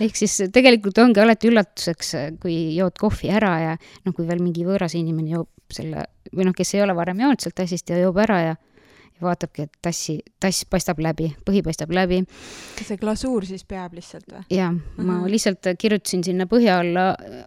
[0.00, 4.66] ehk siis tegelikult ongi alati üllatuseks, kui jood kohvi ära ja noh, kui veel mingi
[4.66, 8.18] võõras inimene joob selle või noh, kes ei ole varem joonud sealt tassist ja joob
[8.22, 8.56] ära ja
[9.16, 12.20] ja vaatabki, et tassi, tass paistab läbi, põhi paistab läbi.
[12.76, 14.42] see glasuur siis peab lihtsalt või?
[14.52, 15.28] jaa, ma mhm.
[15.32, 17.06] lihtsalt kirjutasin sinna põhja alla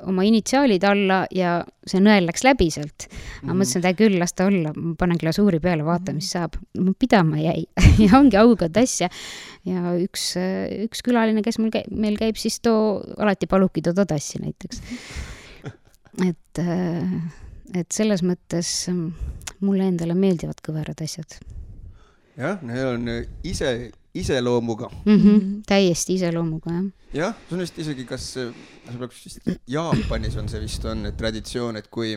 [0.10, 3.06] oma initsiaalid alla ja see nõel läks läbi sealt.
[3.06, 3.60] aga mm -hmm.
[3.62, 6.58] mõtlesin, et hea küll, las ta olla, ma panen glasuuri peale, vaatan, mis saab.
[7.00, 7.66] pidama jäi
[8.06, 9.10] ja ongi auga tass ja,
[9.66, 10.34] ja üks,
[10.90, 14.82] üks külaline, kes mul käib, meil käib, siis too alati palubki toda tassi näiteks.
[16.26, 16.66] et,
[17.76, 18.90] et selles mõttes
[19.60, 21.38] mulle endale meeldivad kõverad asjad
[22.40, 25.16] jah, need on äh, ise, iseloomuga mm.
[25.16, 26.92] -hmm, täiesti iseloomuga, jah.
[27.14, 31.78] jah, see on vist isegi, kas, see peaks vist, Jaapanis on see vist on traditsioon,
[31.82, 32.16] et kui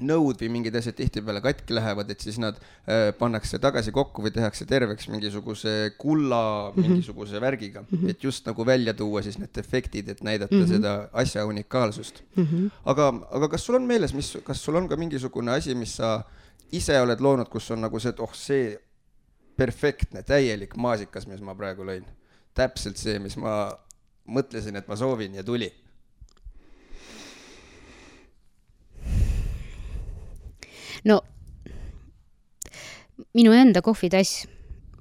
[0.00, 4.32] nõud või mingid asjad tihtipeale katki lähevad, et siis nad äh, pannakse tagasi kokku või
[4.34, 6.88] tehakse terveks mingisuguse kulla mm -hmm.
[6.88, 8.10] mingisuguse värgiga mm, -hmm.
[8.10, 10.68] et just nagu välja tuua siis need efektid, et näidata mm -hmm.
[10.68, 12.44] seda asja unikaalsust mm.
[12.44, 12.70] -hmm.
[12.84, 16.22] aga, aga kas sul on meeles, mis, kas sul on ka mingisugune asi, mis sa
[16.72, 18.78] ise oled loonud, kus on nagu see, et oh, see
[19.60, 22.06] perfektne, täielik maasikas, mis ma praegu lõin.
[22.56, 23.70] täpselt see, mis ma
[24.30, 25.70] mõtlesin, et ma soovin ja tuli.
[31.04, 31.20] no
[33.32, 34.46] minu enda kohvitass,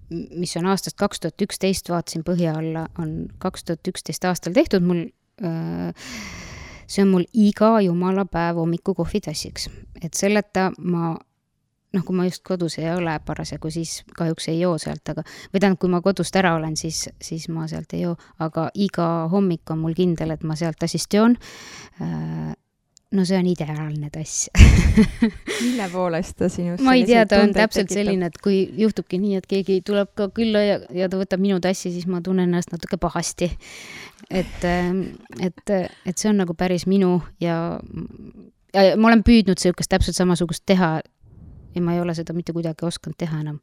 [0.10, 4.86] mis on aastast kaks tuhat üksteist, vaatasin põhja alla, on kaks tuhat üksteist aastal tehtud
[4.86, 5.02] mul
[5.44, 5.92] öö,
[6.88, 9.68] see on mul iga jumala päev hommikul kohvitassiks,
[10.02, 11.18] et selleta ma
[11.94, 15.60] noh, kui ma just kodus ei ole parasjagu, siis kahjuks ei joo sealt, aga või
[15.60, 19.74] tähendab, kui ma kodust ära olen, siis, siis ma sealt ei joo, aga iga hommik
[19.74, 21.38] on mul kindel, et ma sealt tassist joon.
[22.02, 22.54] Äh,
[23.12, 24.50] no see on ideaalne tass
[25.64, 27.96] mille poolest ta sinust ma ei tea, ta on täpselt tekitab.
[27.98, 31.58] selline, et kui juhtubki nii, et keegi tuleb ka külla ja, ja ta võtab minu
[31.64, 33.50] tassi, siis ma tunnen ennast natuke pahasti.
[34.30, 35.02] et, ähm,
[35.42, 35.74] et,
[36.06, 37.80] et see on nagu päris minu ja,
[38.78, 41.00] ja ma olen püüdnud niisugust täpselt samasugust teha
[41.76, 43.60] ja ma ei ole seda mitte kuidagi osanud teha enam.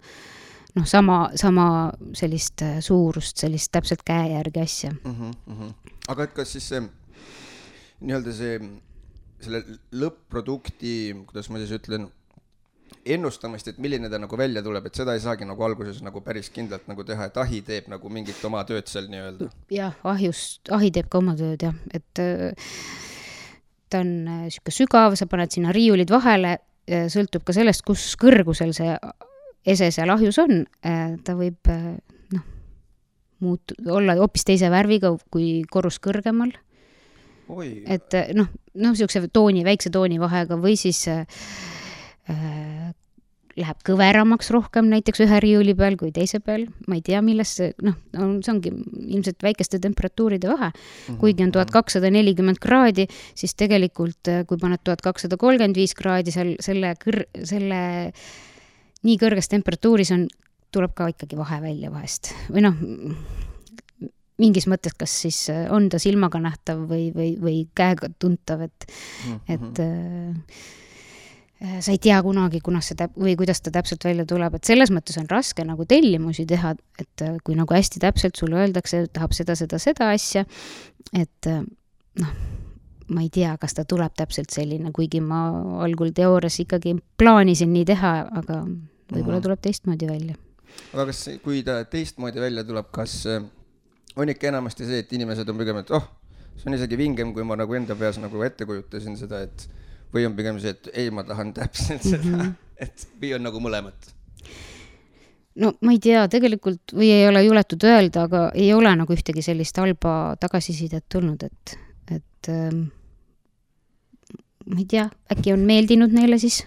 [0.77, 1.67] noh, sama, sama
[2.15, 5.15] sellist äh, suurust, sellist täpselt käe järgi asja mm.
[5.15, 5.95] -hmm, mm -hmm.
[6.09, 6.83] aga et kas siis see
[8.01, 8.59] nii-öelda see,
[9.41, 9.63] selle
[9.97, 10.93] lõpp-produkti,
[11.27, 12.11] kuidas ma siis ütlen,
[13.07, 16.51] ennustamist, et milline ta nagu välja tuleb, et seda ei saagi nagu alguses nagu päris
[16.55, 19.51] kindlalt nagu teha, et ahi teeb nagu mingit oma tööd seal nii-öelda.
[19.73, 22.73] jah, ahjust, ahi teeb ka oma tööd jah, et äh,
[23.91, 28.71] ta on äh, sihuke sügav, sa paned sinna riiulid vahele sõltub ka sellest, kus kõrgusel
[28.77, 28.93] see
[29.67, 31.97] ese seal ahjus on, äh, ta võib äh,
[32.35, 32.45] noh,
[33.43, 36.55] muut-, olla hoopis teise värviga kui korrus kõrgemal.
[37.87, 41.27] et äh, noh, noh, niisuguse tooni, väikse toonivahega või siis äh,
[43.57, 47.71] läheb kõveramaks rohkem näiteks ühe riiuli peal kui teise peal, ma ei tea, millest see,
[47.85, 50.77] noh, see ongi ilmselt väikeste temperatuuride vahe mm.
[50.77, 51.19] -hmm.
[51.23, 55.97] kuigi on tuhat kakssada nelikümmend kraadi, siis tegelikult äh, kui paned tuhat kakssada kolmkümmend viis
[55.97, 57.81] kraadi seal selle kõr-, selle
[59.07, 60.29] nii kõrges temperatuuris on,
[60.73, 62.77] tuleb ka ikkagi vahe välja vahest või noh,
[64.37, 68.91] mingis mõttes, kas siis äh, on ta silmaga nähtav või, või, või käega tuntav, et
[68.91, 69.55] mm, -hmm.
[69.55, 70.86] et äh, Äh,
[71.57, 74.91] sa ei tea kunagi, kunas see täp- või kuidas ta täpselt välja tuleb, et selles
[74.93, 79.33] mõttes on raske nagu tellimusi teha, et äh, kui nagu hästi täpselt sulle öeldakse, tahab
[79.37, 80.45] seda, seda, seda asja,
[81.17, 81.63] et äh,
[82.21, 82.35] noh,
[83.09, 85.47] ma ei tea, kas ta tuleb täpselt selline, kuigi ma
[85.87, 89.47] algul teoorias ikkagi plaanisin nii teha, aga võib-olla mhm.
[89.49, 90.37] tuleb teistmoodi välja.
[90.93, 93.23] aga kas, kui ta teistmoodi välja tuleb, kas
[94.17, 96.05] on ikka enamasti see, et inimesed on pigem, et oh,
[96.59, 99.69] see on isegi vingem, kui ma nagu enda peas nagu ette kujutasin seda, et
[100.15, 102.55] või on pigem see, et ei, ma tahan täpselt seda mm, -hmm.
[102.87, 104.13] et või on nagu mõlemat?
[105.63, 109.43] no ma ei tea, tegelikult või ei ole juletud öelda, aga ei ole nagu ühtegi
[109.45, 111.77] sellist halba tagasisidet tulnud, et,
[112.19, 112.87] et ähm,
[114.67, 116.63] ma ei tea, äkki on meeldinud neile siis,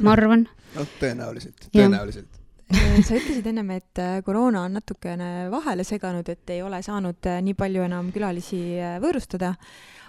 [0.00, 0.46] ma arvan.
[0.76, 6.62] noh, tõenäoliselt, tõenäoliselt sa ütlesid ennem, et äh, koroona on natukene vahele seganud, et ei
[6.64, 9.54] ole saanud äh, nii palju enam külalisi äh, võõrustada.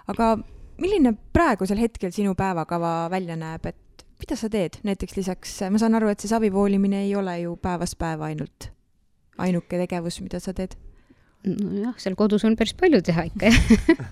[0.07, 0.35] aga
[0.81, 4.79] milline praegusel hetkel sinu päevakava välja näeb, et mida sa teed?
[4.87, 8.69] Näiteks lisaks, ma saan aru, et see savipoolimine ei ole ju päevast päeva ainult
[9.41, 10.77] ainuke tegevus, mida sa teed?
[11.43, 13.49] nojah, seal kodus on päris palju teha ikka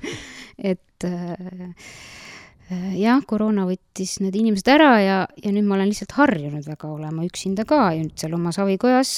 [0.71, 1.93] et äh,
[2.99, 7.23] jah, koroona võttis need inimesed ära ja, ja nüüd ma olen lihtsalt harjunud väga olema
[7.27, 9.13] üksinda ka ja nüüd seal oma savikojas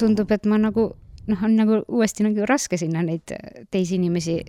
[0.00, 0.90] tundub, et ma nagu
[1.28, 3.36] noh, on nagu uuesti nagu raske sinna neid
[3.72, 4.40] teisi inimesi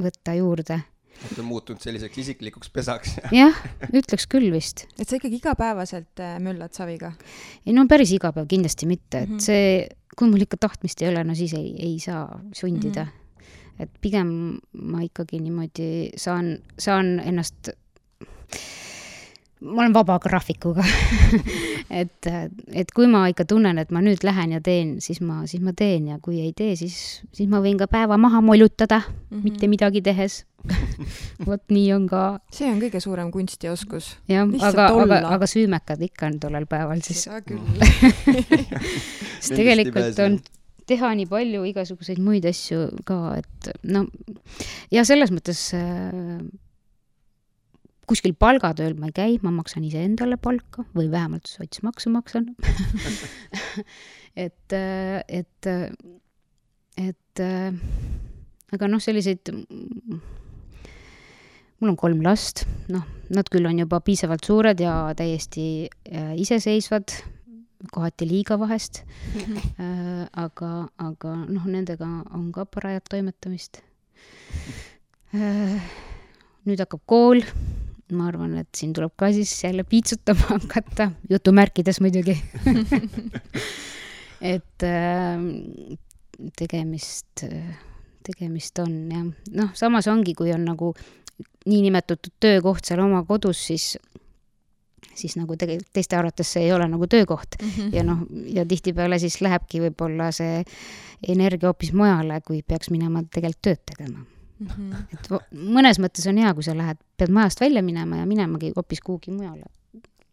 [0.00, 0.80] võtta juurde
[1.24, 3.16] et on muutunud selliseks isiklikuks pesaks.
[3.34, 4.86] jah, ütleks küll vist.
[4.98, 7.12] et sa ikkagi igapäevaselt äh, möllad saviga?
[7.66, 9.46] ei no päris iga päev kindlasti mitte, et mm -hmm.
[9.46, 13.10] see, kui mul ikka tahtmist ei ole, no siis ei, ei saa sundida mm.
[13.10, 13.82] -hmm.
[13.82, 14.30] et pigem
[14.72, 17.74] ma ikkagi niimoodi saan, saan ennast
[19.60, 20.84] ma olen vaba graafikuga
[22.00, 22.28] et,
[22.72, 25.72] et kui ma ikka tunnen, et ma nüüd lähen ja teen, siis ma, siis ma
[25.76, 29.46] teen ja kui ei tee, siis, siis ma võin ka päeva maha molutada mm, -hmm.
[29.46, 30.44] mitte midagi tehes
[31.46, 32.40] vot nii on ka.
[32.52, 34.16] see on kõige suurem kunst ja oskus.
[34.28, 37.24] jah, aga, aga, aga süümekad ikka on tollel päeval siis.
[37.24, 37.62] seda küll
[39.40, 40.38] sest tegelikult on
[40.86, 44.06] teha nii palju igasuguseid muid asju ka, et no
[44.94, 46.38] ja selles mõttes äh,
[48.06, 52.52] kuskil palgatööl ma ei käi, ma maksan iseendale palka või vähemalt sotsmaksu maksan.
[54.36, 55.66] Et, et,
[57.00, 57.40] et
[58.74, 59.48] aga noh, selliseid,
[61.80, 67.14] mul on kolm last, noh, nad küll on juba piisavalt suured ja täiesti äh, iseseisvad,
[67.92, 69.04] kohati liiga vahest.
[69.76, 73.82] Äh,, aga, aga noh, nendega on ka parajat toimetamist.
[75.36, 75.80] Äh,.
[76.66, 77.42] nüüd hakkab kool
[78.14, 82.36] ma arvan, et siin tuleb ka siis jälle piitsutama hakata, jutumärkides muidugi
[84.54, 85.96] et äh,
[86.58, 87.46] tegemist,
[88.26, 90.92] tegemist on jah, noh, samas ongi, kui on nagu
[91.66, 93.88] niinimetatud töökoht seal oma kodus, siis,
[95.16, 97.74] siis nagu tegelikult teiste arvates see ei ole nagu töökoht mm.
[97.74, 97.96] -hmm.
[97.96, 98.22] ja noh,
[98.54, 100.62] ja tihtipeale siis lähebki võib-olla see
[101.28, 104.24] energia hoopis mujale, kui peaks minema tegelikult tööd tegema
[104.58, 104.66] mm.
[104.66, 104.94] -hmm.
[105.12, 109.00] et mõnes mõttes on hea, kui sa lähed, pead majast välja minema ja minemagi hoopis
[109.00, 109.64] kuhugi mujale.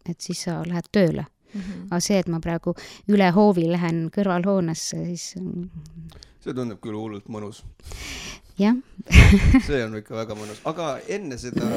[0.08, 1.60] et siis sa lähed tööle mm.
[1.60, 1.86] -hmm.
[1.90, 2.74] aga see, et ma praegu
[3.08, 5.34] üle hoovi lähen kõrvalhoonesse, siis
[6.40, 7.64] see tundub küll hullult mõnus.
[8.58, 8.76] jah
[9.66, 11.68] see on ikka väga mõnus, aga enne seda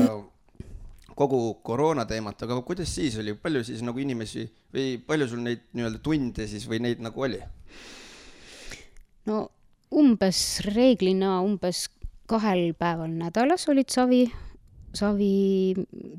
[1.18, 5.64] kogu koroona teemat, aga kuidas siis oli, palju siis nagu inimesi või palju sul neid
[5.74, 7.40] nii-öelda tunde siis või neid nagu oli?
[9.26, 9.48] no
[9.98, 11.88] umbes reeglina umbes
[12.28, 14.26] kahel päeval nädalas olid savi,
[14.98, 15.76] savi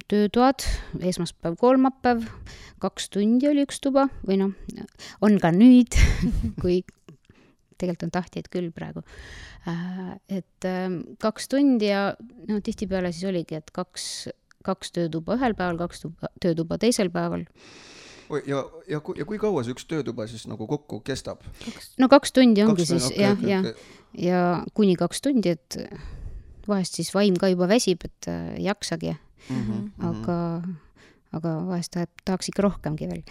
[0.09, 0.65] töötoad,
[1.05, 2.25] esmaspäev, kolmapäev,
[2.83, 4.55] kaks tundi oli üks tuba või noh,
[5.25, 5.99] on ka nüüd
[6.63, 6.81] kui
[7.79, 9.05] tegelikult on tahtjaid küll praegu.
[9.69, 12.11] Äh, et ähm, kaks tundi ja
[12.49, 14.27] no tihtipeale siis oligi, et kaks
[14.67, 17.47] kaks töötuba ühel päeval, kaks tuba, töötuba teisel päeval.
[18.47, 21.43] Ja, ja, ja kui kaua see üks töötuba siis nagu kokku kestab?
[21.99, 23.99] no kaks tundi ongi kaks siis okay, jah okay,, jah okay.,
[24.29, 24.43] ja
[24.75, 25.79] kuni kaks tundi, et
[26.69, 29.63] vahest siis vaim ka juba väsib, et äh, ei jaksagi mm.
[29.63, 30.75] -hmm, aga mm, -hmm.
[31.39, 33.23] aga vahest tahab, tahaks ikka rohkemgi veel.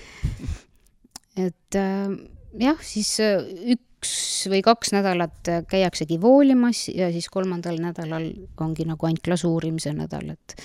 [1.47, 2.17] et äh,
[2.59, 3.43] jah, siis äh,
[3.73, 8.27] ük, üks või kaks nädalat käiaksegi voolimas ja siis kolmandal nädalal
[8.61, 10.55] ongi nagu ainult glasuurimise nädal, et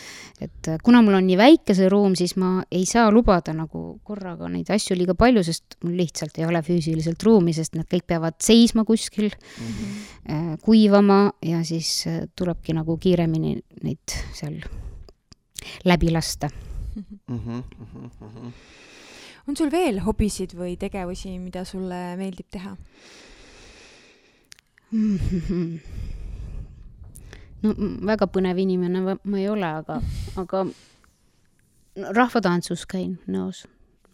[0.42, 4.50] et kuna mul on nii väike see ruum, siis ma ei saa lubada nagu korraga
[4.52, 8.36] neid asju liiga palju, sest mul lihtsalt ei ole füüsiliselt ruumi, sest need kõik peavad
[8.42, 10.60] seisma kuskil mm, -hmm.
[10.62, 14.60] kuivama ja siis äh, tulebki nagu kiiremini neid seal
[15.84, 17.04] läbi lasta mm.
[17.28, 18.52] -hmm, mm -hmm
[19.48, 22.76] on sul veel hobisid või tegevusi, mida sulle meeldib teha
[27.62, 27.74] no
[28.12, 30.00] väga põnev inimene ma ei ole, aga,
[30.40, 30.64] aga
[32.16, 33.64] rahvatantsus käin nõus,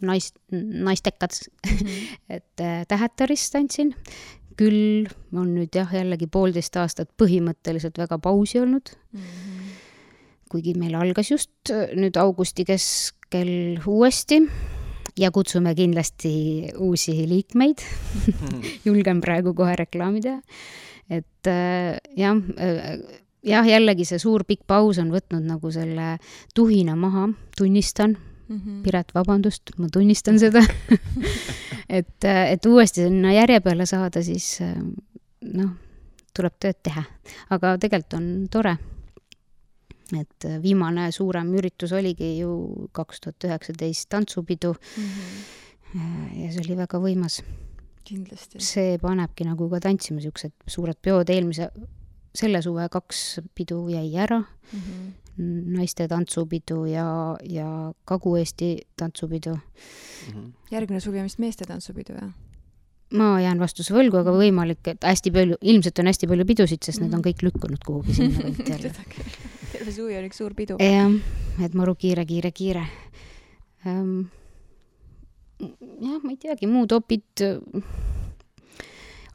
[0.05, 1.77] nais, naistekad mm.
[1.77, 2.09] -hmm.
[2.37, 3.95] et äh, Tähetaris tantsin,
[4.59, 9.21] küll on nüüd jah, jällegi poolteist aastat põhimõtteliselt väga pausi olnud mm.
[9.21, 9.77] -hmm.
[10.49, 14.43] kuigi meil algas just äh, nüüd augusti keskel uuesti
[15.19, 16.33] ja kutsume kindlasti
[16.79, 17.83] uusi liikmeid
[18.87, 20.41] julgen praegu kohe reklaami teha.
[21.11, 22.99] et äh, jah äh,,
[23.43, 26.17] jah, jällegi see suur pikk paus on võtnud nagu selle
[26.55, 28.17] tuhina maha, tunnistan
[28.49, 28.57] mm.
[28.57, 28.83] -hmm.
[28.83, 30.63] Piret, vabandust, ma tunnistan seda
[31.99, 34.59] et, äh, et uuesti sinna järje peale saada, siis
[35.43, 35.71] noh,
[36.37, 37.03] tuleb tööd teha.
[37.51, 38.77] aga tegelikult on tore
[40.17, 45.05] et äh, viimane suurem üritus oligi ju kaks tuhat üheksateist tantsupidu mm.
[45.05, 46.43] -hmm.
[46.45, 47.43] ja see oli väga võimas.
[48.05, 48.61] kindlasti.
[48.61, 51.71] see panebki nagu ka tantsima, siuksed suured peod, eelmise,
[52.35, 54.81] selle suve kaks pidu jäi ära mm.
[54.81, 59.61] -hmm naiste tantsupidu ja, ja Kagu-Eesti tantsupidu mm.
[60.33, 60.53] -hmm.
[60.71, 62.33] järgmine suvi on vist meeste tantsupidu, jah?
[63.17, 67.01] Ma jään vastuse võlgu, aga võimalik, et hästi palju, ilmselt on hästi palju pidusid, sest
[67.01, 67.11] mm -hmm.
[67.11, 68.93] need on kõik lükkunud kuhugi sinna kanti jälle
[69.73, 70.77] terve suvi on üks suur pidu.
[70.83, 71.13] jah,
[71.65, 72.85] et maru kiire, kiire, kiire
[73.87, 74.29] ähm,.
[75.61, 77.45] jah, ma ei teagi, muud opid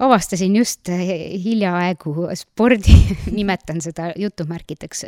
[0.03, 1.11] avastasin just eh,
[1.43, 2.95] hiljaaegu spordi
[3.37, 5.05] nimetan seda jutumärkideks,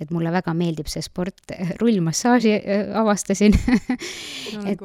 [0.00, 3.56] et mulle väga meeldib see sport, rullmassaaži eh, avastasin.
[4.70, 4.80] Et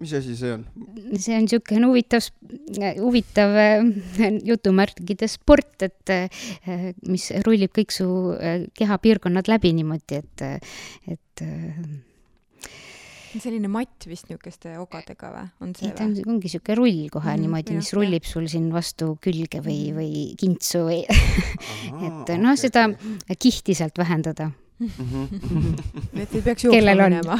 [0.00, 0.64] mis asi see on?
[1.18, 2.28] see on niisugune huvitav,
[2.98, 6.12] huvitav eh, jutumärkide sport, et
[7.08, 8.08] mis rullib kõik su
[8.78, 10.46] kehapiirkonnad läbi niimoodi, et,
[11.14, 11.46] et
[13.36, 15.96] selline matt vist niisuguste ogadega või, on see või?
[15.98, 19.80] ta on, ongi niisugune rull kohe mm, niimoodi, mis rullib sul siin vastu külge või,
[19.90, 19.98] mhm.
[19.98, 21.02] või kintsu või
[22.08, 22.88] et noh, seda
[23.36, 24.50] kihti sealt vähendada.
[26.22, 27.38] Et ei peaks jooksma minema.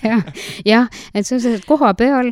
[0.70, 2.30] Jah, et sa oled koha peal,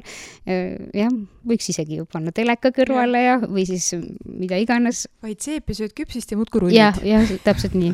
[0.49, 1.13] jah,
[1.49, 3.91] võiks isegi ju panna teleka kõrvale ja, või siis
[4.25, 5.05] mida iganes.
[5.25, 6.79] vaid seepi sööd küpsist ja muudkui rullid.
[6.79, 7.93] jah, jah, täpselt nii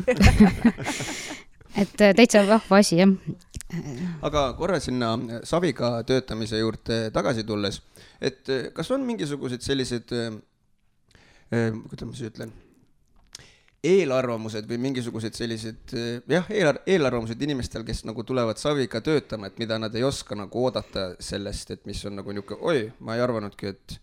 [1.79, 3.11] et täitsa vahva asi, jah.
[4.25, 5.11] Aga korra sinna
[5.45, 7.81] saviga töötamise juurde tagasi tulles,
[8.21, 10.33] et eh, kas on eh,
[11.51, 12.51] eh, kuidas ma siis ütlen,
[13.83, 15.93] eelarvamused või mingisugused sellised
[16.27, 20.65] jah, eelar-, eelarvamused inimestel, kes nagu tulevad saviga töötama, et mida nad ei oska nagu
[20.65, 23.99] oodata sellest, et mis on nagu niisugune, oi, ma ei arvanudki, et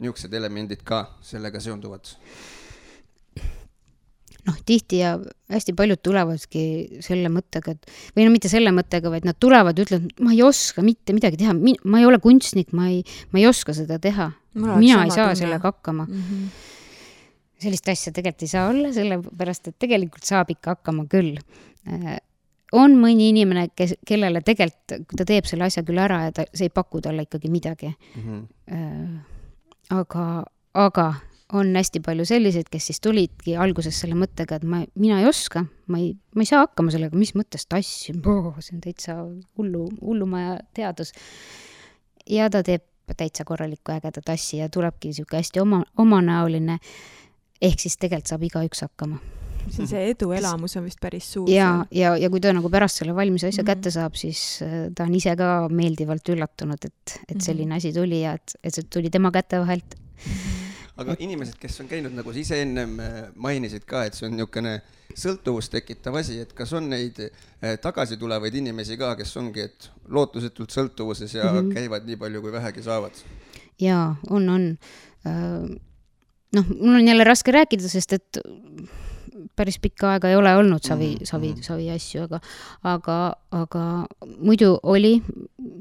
[0.00, 2.16] niisugused elemendid ka sellega seonduvad
[4.48, 5.14] noh, tihti ja
[5.52, 6.64] hästi paljud tulevadki
[7.04, 10.42] selle mõttega, et või no mitte selle mõttega, vaid nad tulevad ja ütlevad, ma ei
[10.46, 14.30] oska mitte midagi teha, ma ei ole kunstnik, ma ei, ma ei oska seda teha.
[14.54, 15.40] mina ei saa tunne.
[15.40, 16.20] sellega hakkama mm.
[16.20, 16.48] -hmm.
[17.64, 21.38] sellist asja tegelikult ei saa olla, sellepärast et tegelikult saab ikka hakkama küll.
[21.88, 22.18] Äh,
[22.72, 26.68] on mõni inimene, kes, kellele tegelikult, ta teeb selle asja küll ära ja ta, see
[26.68, 28.46] ei paku talle ikkagi midagi mm.
[28.68, 29.18] -hmm.
[29.90, 31.14] aga, aga
[31.54, 35.64] on hästi palju selliseid, kes siis tulidki alguses selle mõttega, et ma, mina ei oska,
[35.92, 39.18] ma ei, ma ei saa hakkama sellega, mis mõttes tassi, see on täitsa
[39.58, 41.14] hullu, hullumaja teadus.
[42.30, 42.84] ja ta teeb
[43.16, 46.78] täitsa korralikku ägedat asja ja tulebki niisugune hästi oma, omanäoline,
[47.60, 49.20] ehk siis tegelikult saab igaüks hakkama
[49.68, 51.48] see, see eduelamus on vist päris suur.
[51.50, 53.70] ja, ja, ja kui ta nagu pärast selle valmis asja mm -hmm.
[53.72, 57.76] kätte saab, siis äh, ta on ise ka meeldivalt üllatunud, et, et selline mhm.
[57.76, 60.32] asi tuli ja et, et see tuli tema käte vahelt mm.
[60.32, 60.53] -hmm
[60.96, 64.36] aga inimesed, kes on käinud, nagu sa ise ennem äh, mainisid ka, et see on
[64.36, 64.76] niisugune
[65.14, 69.88] sõltuvust tekitav asi, et kas on neid äh, tagasi tulevaid inimesi ka, kes ongi, et
[70.08, 71.74] lootusetult sõltuvuses ja mm -hmm.
[71.74, 73.24] käivad nii palju, kui vähegi saavad?
[73.80, 74.68] jaa, on, on.
[75.26, 75.76] Äh,
[76.54, 78.38] noh, mul on jälle raske rääkida, sest et
[79.56, 81.26] päris pikka aega ei ole olnud savi mm, -hmm.
[81.26, 81.62] savi, mhm.
[81.62, 82.40] savi asju, aga,
[82.82, 84.06] aga, aga
[84.38, 85.22] muidu oli,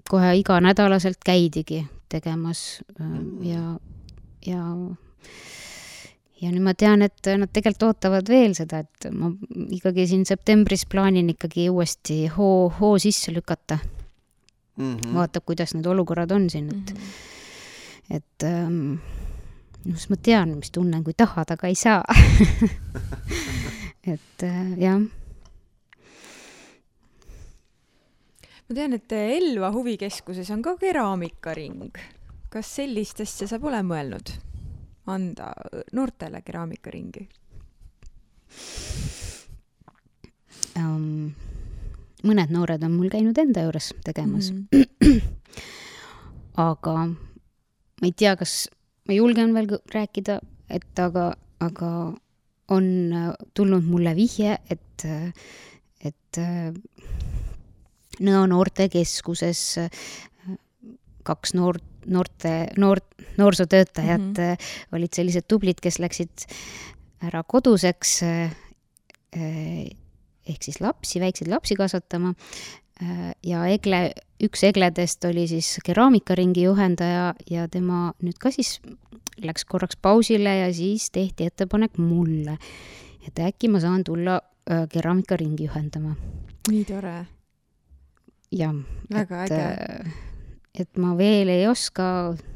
[0.10, 3.44] kohe iganädalaselt käidigi tegemas mhm.
[3.44, 3.80] ja,
[4.46, 4.64] ja
[6.44, 9.32] ja nüüd ma tean, et nad tegelikult ootavad veel seda, et ma
[9.76, 13.80] ikkagi siin septembris plaanin ikkagi uuesti hoo, hoo sisse lükata
[14.76, 14.96] mm.
[14.96, 15.14] -hmm.
[15.14, 18.16] vaatab, kuidas need olukorrad on siin, et mm, -hmm.
[18.18, 18.94] et ähm,
[19.86, 22.04] noh, siis ma tean, mis tunnen, kui tahad, aga ei saa
[24.14, 25.00] et äh, jah.
[28.70, 31.92] ma tean, et Elva huvikeskuses on ka keraamikaring.
[32.50, 34.53] kas sellist asja sa pole mõelnud?
[35.08, 35.52] Anda
[35.94, 37.28] noortele keraamikaringi
[40.80, 41.34] um,?
[42.24, 44.68] mõned noored on mul käinud enda juures tegemas mm.
[44.72, 45.22] -hmm.
[46.70, 48.70] aga ma ei tea, kas
[49.08, 50.40] ma julgen veel rääkida,
[50.70, 51.90] et aga, aga
[52.72, 52.86] on
[53.54, 55.06] tulnud mulle vihje, et,
[56.00, 56.40] et
[58.22, 59.62] Nõo noortekeskuses
[61.26, 63.06] kaks noort, noorte, noort,
[63.38, 64.96] noorsootöötajat mm -hmm.
[64.96, 66.46] olid sellised tublid, kes läksid
[67.24, 68.52] ära koduseks eh,
[70.46, 72.34] ehk siis lapsi, väikseid lapsi kasvatama.
[73.44, 74.12] Ja Egle,
[74.44, 78.78] üks Egledest oli siis keraamikaringi juhendaja ja tema nüüd ka siis
[79.42, 82.58] läks korraks pausile ja siis tehti ettepanek mulle,
[83.28, 84.40] et äkki ma saan tulla
[84.94, 86.16] keraamikaringi juhendama.
[86.70, 87.16] nii tore.
[88.52, 88.76] jah.
[89.12, 90.33] väga et, äge
[90.74, 92.06] et ma veel ei oska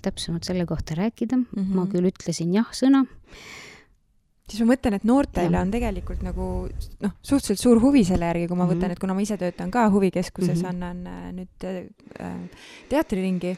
[0.06, 1.76] täpsemalt selle kohta rääkida mm, -hmm.
[1.78, 3.06] ma küll ütlesin jah-sõna.
[4.50, 6.68] siis ma mõtlen, et noortele on tegelikult nagu
[7.04, 8.92] noh, suhteliselt suur huvi selle järgi, kui ma võtan mm, -hmm.
[8.92, 10.70] et kuna ma ise töötan ka huvikeskuses mm, -hmm.
[10.70, 11.68] annan äh, nüüd
[12.20, 12.36] äh,
[12.90, 13.58] teatriringi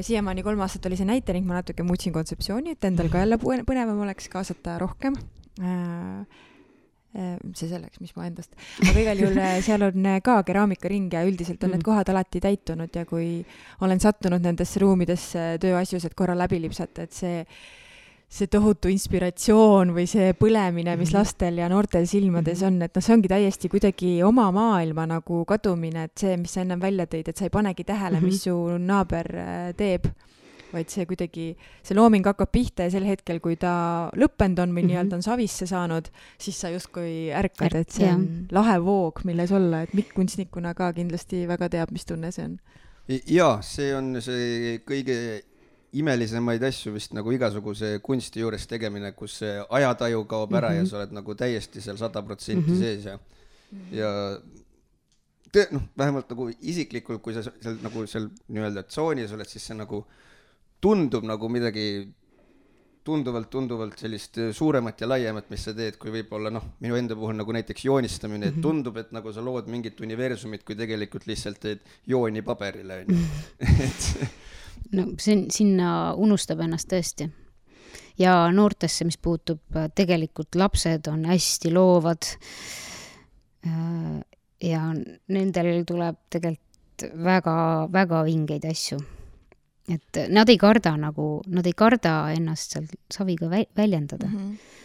[0.00, 4.00] siiamaani kolm aastat oli see näitering, ma natuke muutsin kontseptsiooni, et endal ka jälle põnevam
[4.04, 5.14] oleks kaasata rohkem
[5.58, 6.26] Äh,
[7.16, 8.52] see selleks, mis ma endast,
[8.84, 11.86] aga igal juhul äh, seal on äh, ka keraamikaring ja üldiselt on need mm.
[11.86, 13.40] kohad alati täitunud ja kui
[13.80, 17.40] olen sattunud nendesse ruumidesse tööasjus, et korra läbi lipsata, et see,
[18.28, 21.16] see tohutu inspiratsioon või see põlemine, mis mm.
[21.16, 22.68] lastel ja noortel silmades mm.
[22.68, 26.66] on, et noh, see ongi täiesti kuidagi oma maailma nagu kadumine, et see, mis sa
[26.66, 28.76] ennem välja tõid, et sa ei panegi tähele, mis mm-hmm.
[28.76, 29.32] su naaber
[29.80, 30.12] teeb
[30.72, 31.46] vaid see kuidagi,
[31.86, 33.72] see looming hakkab pihta ja sel hetkel, kui ta
[34.18, 34.90] lõppenud on või mm -hmm.
[34.92, 38.52] nii-öelda on savisse saanud, siis sa justkui ärkad, et see on yeah.
[38.52, 42.58] lahe voog, milles olla, et Mikk kunstnikuna ka kindlasti väga teab, mis tunne see on.
[43.08, 45.42] jaa, see on see kõige
[45.92, 50.76] imelisemaid asju vist nagu igasuguse kunsti juures tegemine, kus see ajataju kaob ära mm -hmm.
[50.76, 50.90] ja mhm.
[50.90, 52.78] sa oled nagu täiesti seal sada protsenti mhm.
[52.78, 53.18] sees ja,
[53.92, 54.10] ja
[55.70, 60.04] noh, vähemalt nagu isiklikult, kui sa seal nagu seal nii-öelda tsoonis oled, siis see nagu
[60.80, 61.88] tundub nagu midagi
[63.08, 67.36] tunduvalt, tunduvalt sellist suuremat ja laiemat, mis sa teed, kui võib-olla noh, minu enda puhul
[67.38, 68.64] nagu näiteks joonistamine mm, -hmm.
[68.64, 73.18] tundub, et nagu sa lood mingit universumit, kui tegelikult lihtsalt teed jooni paberile, onju.
[73.60, 74.08] et.
[74.96, 77.30] no see, sinna unustab ennast tõesti.
[78.18, 79.62] ja noortesse, mis puutub,
[79.94, 82.32] tegelikult lapsed on hästi loovad.
[84.62, 84.80] ja
[85.28, 88.98] nendel tuleb tegelikult väga-väga vingeid asju
[89.88, 94.36] et nad ei karda nagu, nad ei karda ennast seal saviga vä väljendada mm.
[94.38, 94.76] -hmm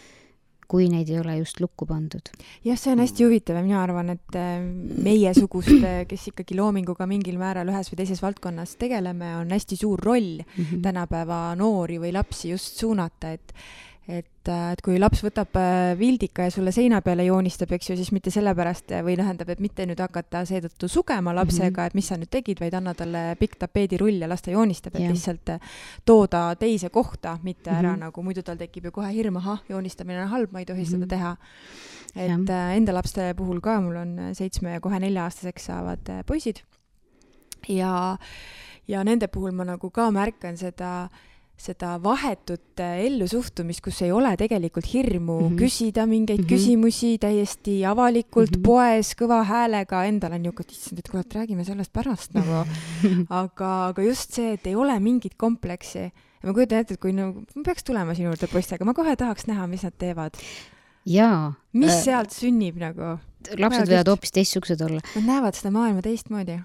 [0.68, 2.30] kui neid ei ole just lukku pandud.
[2.64, 4.58] jah, see on hästi huvitav ja mina arvan, et äh,
[5.04, 10.40] meiesuguste, kes ikkagi loominguga mingil määral ühes või teises valdkonnas tegeleme, on hästi suur roll
[10.40, 10.82] mm -hmm.
[10.82, 13.54] tänapäeva noori või lapsi just suunata, et
[14.08, 17.96] et, äh, et kui laps võtab äh, vildika ja sulle seina peale joonistab, eks ju,
[17.96, 21.86] siis mitte sellepärast või tähendab, et mitte nüüd hakata seetõttu sugema lapsega mm, -hmm.
[21.86, 25.06] et mis sa nüüd tegid, vaid anna talle pikk tapeedirull ja las ta joonistab, et
[25.06, 25.12] yeah.
[25.14, 25.74] lihtsalt äh,
[26.04, 27.80] tooda teise kohta, mitte mm -hmm.
[27.80, 30.80] ära nagu muidu tal tekib ju kohe hirm, ahah, joonistamine on halb, ma ei tohi
[30.80, 30.90] mm -hmm.
[30.90, 31.36] seda teha
[32.14, 36.62] et äh, enda laste puhul ka, mul on seitsme ja kohe nelja-aastaseks saavad äh, poisid.
[37.68, 38.16] ja,
[38.88, 41.08] ja nende puhul ma nagu ka märkan seda
[41.60, 45.60] seda vahetut äh, ellusuhtumist, kus ei ole tegelikult hirmu mm -hmm.
[45.60, 46.48] küsida mingeid mm -hmm.
[46.50, 48.66] küsimusi täiesti avalikult mm -hmm.
[48.66, 52.66] poes kõva häälega, endal on niisugune, issand, et et räägime sellest pärast nagu
[53.42, 55.98] aga, aga just see, et ei ole mingit kompleksi.
[55.98, 59.16] ja ma kujutan ette, et kui nagu, ma peaks tulema sinu juurde poistega, ma kohe
[59.16, 60.34] tahaks näha, mis nad teevad.
[61.06, 61.54] jaa.
[61.72, 63.18] mis äh, sealt sünnib nagu?
[63.58, 65.00] lapsed võivad hoopis teistsugused olla.
[65.14, 66.58] Nad näevad seda maailma teistmoodi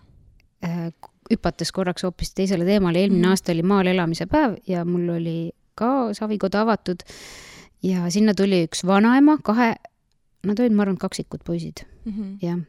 [0.66, 0.92] äh,
[1.30, 3.36] hüpates korraks hoopis teisele teemale, eelmine mm.
[3.36, 5.38] aasta oli maal elamise päev ja mul oli
[5.80, 7.06] ka savikoda avatud.
[7.86, 9.72] Ja sinna tuli üks vanaema, kahe,
[10.48, 11.86] nad olid, ma arvan, kaksikud poisid.
[12.06, 12.32] Mm -hmm.
[12.44, 12.60] jah,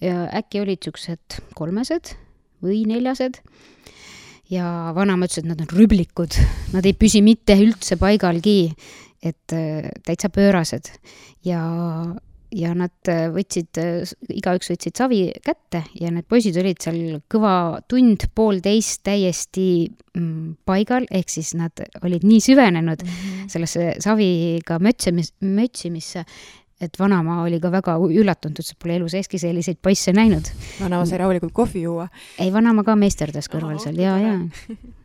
[0.00, 2.16] ja äkki olid siuksed kolmesed
[2.62, 3.42] või neljased.
[4.50, 6.38] Ja vanaema ütles, et nad on rüblikud,
[6.72, 8.74] nad ei püsi mitte üldse paigalgi,
[9.22, 10.90] et äh, täitsa pöörased.
[11.44, 11.62] Ja
[12.54, 17.00] ja nad äh, võtsid, äh, igaüks võtsid savi kätte ja need poisid olid seal
[17.32, 23.50] kõva tund, poolteist täiesti mm, paigal, ehk siis nad olid nii süvenenud mm -hmm.
[23.52, 26.24] sellesse saviga mötsemis, mötsimisse,
[26.80, 30.50] et vanaema oli ka väga üllatunud, ütles, et pole elu seeski selliseid poisse näinud.
[30.80, 32.08] vanaema sai rahulikult kohvi juua?
[32.38, 34.40] ei, vanaema ka meisterdas kõrval seal ja, ja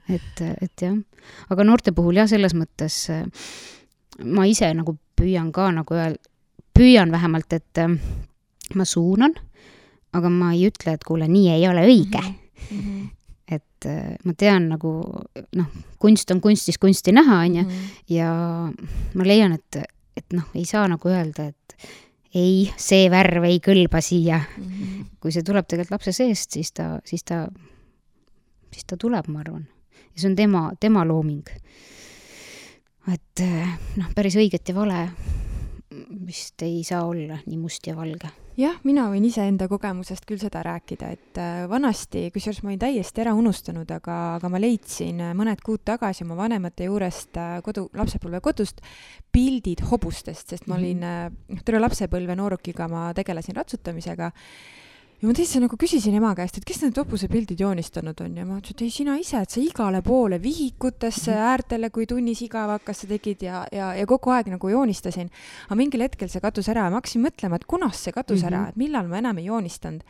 [0.10, 0.98] et, et jah,
[1.50, 3.24] aga noorte puhul jah, selles mõttes äh,
[4.24, 6.31] ma ise nagu püüan ka nagu öelda,
[6.74, 7.96] püüan vähemalt, et äh,
[8.76, 9.34] ma suunan,
[10.16, 12.78] aga ma ei ütle, et kuule, nii ei ole õige mm.
[12.78, 13.10] -hmm.
[13.48, 14.94] et äh, ma tean nagu
[15.56, 17.90] noh, kunst on kunstis kunsti näha, on ju, mhm.
[18.10, 18.32] ja
[19.14, 19.84] ma leian, et,
[20.18, 21.88] et noh, ei saa nagu öelda, et
[22.34, 24.64] ei, see värv ei kõlba siia mm.
[24.64, 25.06] -hmm.
[25.20, 27.48] kui see tuleb tegelikult lapse seest, siis ta, siis ta,
[28.72, 29.68] siis ta tuleb, ma arvan.
[30.16, 31.48] ja see on tema, tema looming.
[33.14, 35.10] et äh, noh, päris õiget ja vale
[36.26, 38.30] vist ei saa olla nii must ja valge.
[38.58, 43.24] jah, mina võin iseenda kogemusest küll seda rääkida, et äh, vanasti, kusjuures ma olin täiesti
[43.24, 47.88] ära unustanud, aga, aga ma leidsin äh, mõned kuud tagasi oma vanemate juurest äh, kodu,
[47.98, 48.84] lapsepõlvekodust
[49.32, 51.66] pildid hobustest, sest ma olin mm, -hmm.
[51.66, 54.32] terve lapsepõlve noorukiga ma tegelesin ratsutamisega
[55.22, 58.58] ja ma täitsa nagu küsisin ema käest, et kes need hobusepildid joonistanud on ja ma
[58.58, 61.50] ütlesin, et ei, sina ise, et sa igale poole vihikutesse, mhm.
[61.52, 65.30] äärtele, kui tunnis igav hakkas, sa tegid ja, ja, ja kogu aeg nagu joonistasin.
[65.68, 68.48] aga mingil hetkel see kadus ära ja ma hakkasin mõtlema, et kunas see kadus mm
[68.48, 68.56] -hmm.
[68.56, 70.02] ära, et millal ma enam ei joonistanud.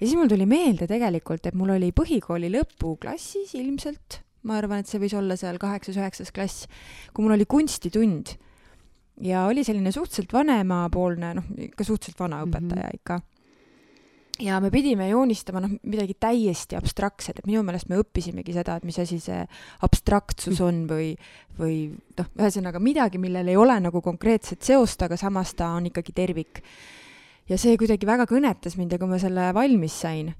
[0.00, 4.88] ja siis mul tuli meelde tegelikult, et mul oli põhikooli lõpuklassis ilmselt, ma arvan, et
[4.88, 6.66] see võis olla seal kaheksas-üheksas klass,
[7.12, 8.32] kui mul oli kunstitund
[9.20, 13.00] ja oli selline suhteliselt vanemapoolne, noh, ikka suhteliselt vana õpetaja mm -hmm.
[13.00, 13.20] ikka
[14.42, 18.86] ja me pidime joonistama noh, midagi täiesti abstraktset, et minu meelest me õppisimegi seda, et
[18.86, 19.42] mis asi see
[19.86, 21.12] abstraktsus on või,
[21.58, 21.76] või
[22.18, 26.62] noh, ühesõnaga midagi, millel ei ole nagu konkreetset seost, aga samas ta on ikkagi tervik.
[27.48, 30.32] ja see kuidagi väga kõnetas mind ja kui ma selle valmis sain,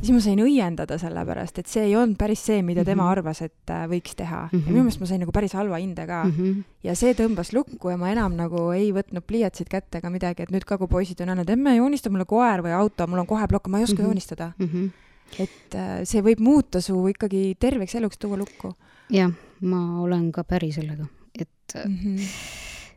[0.00, 3.06] siis ma sain õiendada selle pärast, et see ei olnud päris see, mida tema mm
[3.06, 3.12] -hmm.
[3.12, 4.58] arvas, et äh, võiks teha mm.
[4.58, 4.66] -hmm.
[4.66, 6.32] ja minu meelest ma sain nagu päris halva hinde ka mm.
[6.36, 6.62] -hmm.
[6.84, 10.50] ja see tõmbas lukku ja ma enam nagu ei võtnud pliiatsit kätte ega midagi, et
[10.50, 13.46] nüüd ka, kui poisid on öelnud, emme joonista mulle koer või auto, mul on kohe
[13.46, 14.06] plokk, ma ei oska mm -hmm.
[14.06, 14.66] joonistada mm.
[14.66, 14.90] -hmm.
[15.38, 18.74] et äh, see võib muuta su ikkagi terveks eluks tuua lukku.
[19.10, 22.26] jah, ma olen ka päri sellega, et mm -hmm.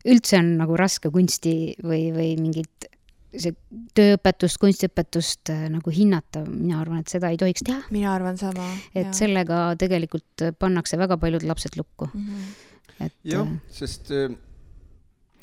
[0.06, 2.94] üldse on nagu raske kunsti või, või mingit
[3.34, 3.54] see
[3.98, 7.82] tööõpetust, kunstiõpetust äh, nagu hinnata, mina arvan, et seda ei tohiks teha.
[7.94, 8.68] mina arvan sama.
[8.94, 9.14] et ja.
[9.18, 12.26] sellega tegelikult pannakse väga paljud lapsed lukku mm.
[12.26, 13.06] -hmm.
[13.08, 13.16] et.
[13.34, 14.36] jah, äh, sest äh,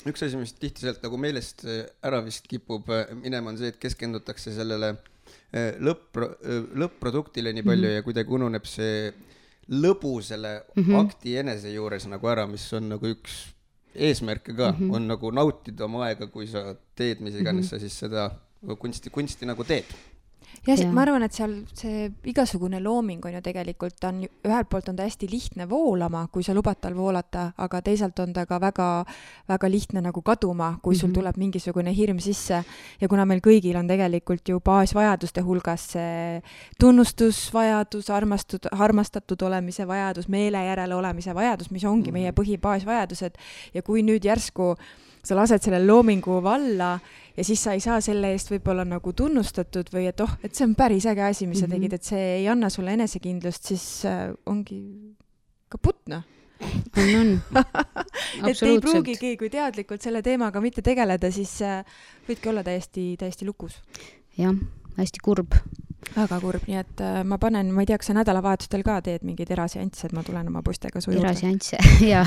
[0.07, 1.67] üks asi, mis tihti sealt nagu meelest
[2.03, 2.89] ära vist kipub
[3.21, 4.95] minema, on see, et keskendutakse sellele
[5.85, 6.17] lõpp,
[6.79, 7.99] lõpp-produktile nii palju mm -hmm.
[8.01, 9.13] ja kuidagi ununeb see
[9.71, 11.01] lõbu selle mm -hmm.
[11.01, 13.53] akti enese juures nagu ära, mis on nagu üks
[13.95, 14.95] eesmärke ka mm, -hmm.
[14.95, 17.71] on nagu nautida oma aega, kui sa teed mis iganes mm -hmm.
[17.71, 18.31] sa siis seda
[18.79, 19.85] kunsti, kunsti nagu teed
[20.67, 24.91] jah ja., ma arvan, et seal see igasugune looming on ju tegelikult on, ühelt poolt
[24.93, 28.61] on ta hästi lihtne voolama, kui sa lubad tal voolata, aga teisalt on ta ka
[28.61, 28.89] väga,
[29.49, 31.15] väga lihtne nagu kaduma, kui sul mm -hmm.
[31.15, 32.65] tuleb mingisugune hirm sisse.
[33.01, 36.43] ja kuna meil kõigil on tegelikult ju baasvajaduste hulgas see
[36.81, 42.21] tunnustusvajadus, armastud, armastatud olemise vajadus, meele järele olemise vajadus, mis ongi mm -hmm.
[42.21, 43.35] meie põhibaasvajadused
[43.75, 44.77] ja kui nüüd järsku
[45.25, 46.95] sa lased selle loomingu valla
[47.37, 50.67] ja siis sa ei saa selle eest võib-olla nagu tunnustatud või et oh, et see
[50.67, 51.61] on päris äge asi, mis mm -hmm.
[51.61, 51.75] sa mhm.
[51.75, 54.83] tegid, et see ei anna sulle enesekindlust, siis äh, ongi
[55.69, 56.23] kaputt noh
[56.97, 57.41] on, on.
[58.51, 61.85] et ei pruugigi, kui teadlikult selle teemaga mitte tegeleda, siis äh,
[62.29, 63.81] võidki olla täiesti, täiesti lukus.
[64.39, 64.55] jah,
[65.05, 65.55] hästi kurb.
[66.17, 69.23] väga kurb, nii et äh, ma panen, ma ei tea, kas sa nädalavahetustel ka teed
[69.27, 71.29] mingeid eraseansse, et ma tulen oma poistega su juurde?
[71.29, 71.79] eraseansse,
[72.13, 72.25] jaa.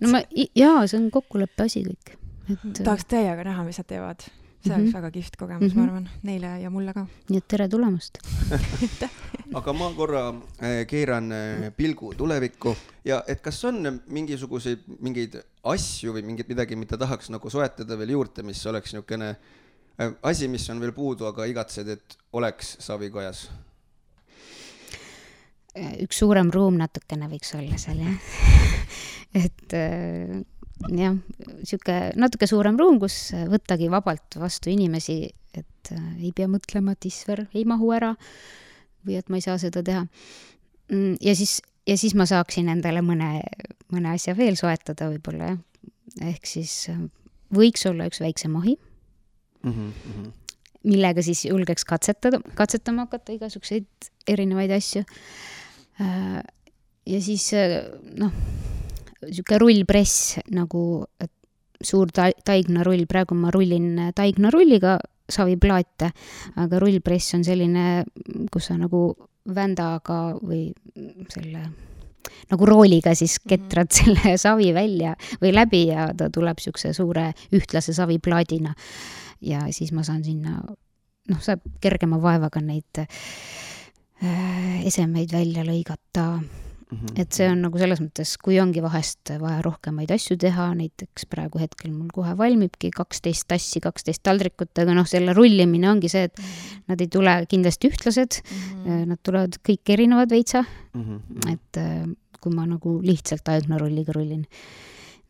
[0.00, 0.22] no ma,
[0.54, 2.18] jaa, see on kokkuleppe asi kõik
[2.52, 4.28] et tahaks täiega näha, mis nad teevad.
[4.58, 4.80] see Mhm.
[4.80, 5.84] oleks väga kihvt kogemus mm, -hmm.
[5.84, 5.86] Mhm.
[5.86, 7.06] ma arvan, neile ja mulle ka.
[7.28, 8.18] nii et tere tulemast.
[9.58, 16.12] aga ma korra äh, keeran äh, pilgu tulevikku ja et kas on mingisuguseid, mingeid asju
[16.12, 19.36] või mingit midagi, mida tahaks nagu soetada veel juurde, mis oleks niisugune äh,
[19.98, 23.48] asi, mis on veel puudu, aga igatsed, et oleks Savikojas?
[25.78, 28.14] üks suurem ruum natukene võiks olla seal jah
[29.44, 30.40] et äh,
[30.90, 31.14] jah,
[31.62, 35.20] sihuke natuke suurem ruum, kus võttagi vabalt vastu inimesi,
[35.54, 38.14] et äh, ei pea mõtlema, et Isver ei mahu ära
[39.06, 40.02] või et ma ei saa seda teha.
[40.90, 43.38] Mm, ja siis, ja siis ma saaksin endale mõne,
[43.94, 45.62] mõne asja veel soetada võib-olla jah.
[46.32, 47.06] ehk siis äh,
[47.54, 48.78] võiks olla üks väiksem ahi
[49.62, 50.32] Mm -hmm.
[50.84, 53.86] millega siis julgeks katsetada, katsetama hakata igasuguseid
[54.28, 55.02] erinevaid asju.
[56.00, 56.42] Äh,
[57.06, 57.82] ja siis äh,
[58.16, 58.32] noh,
[59.22, 61.04] niisugune rullpress nagu,
[61.82, 64.98] suur ta-, taignarull, praegu ma rullin taignarulliga
[65.28, 66.12] saviplaate,
[66.56, 68.04] aga rullpress on selline,
[68.52, 69.16] kus sa nagu
[69.54, 70.68] vändaga või
[71.32, 71.66] selle
[72.48, 74.18] nagu rooliga siis ketrad mm -hmm.
[74.20, 78.74] selle savi välja või läbi ja ta tuleb niisuguse suure ühtlase saviplaadina.
[79.40, 80.60] Ja siis ma saan sinna,
[81.28, 86.30] noh, saab kergema vaevaga neid äh, esemeid välja lõigata
[86.88, 87.18] Mhm.
[87.20, 91.60] et see on nagu selles mõttes, kui ongi vahest vaja rohkemaid asju teha, näiteks praegu
[91.60, 96.40] hetkel mul kohe valmibki kaksteist tassi, kaksteist taldrikut, aga noh, selle rullimine ongi see, et
[96.88, 101.02] nad ei tule kindlasti ühtlased mm., nad tulevad kõik erinevad veitsa mm.
[101.04, 101.52] -hmm.
[101.52, 102.08] et äh,
[102.40, 104.46] kui ma nagu lihtsalt aegnarulliga rullin.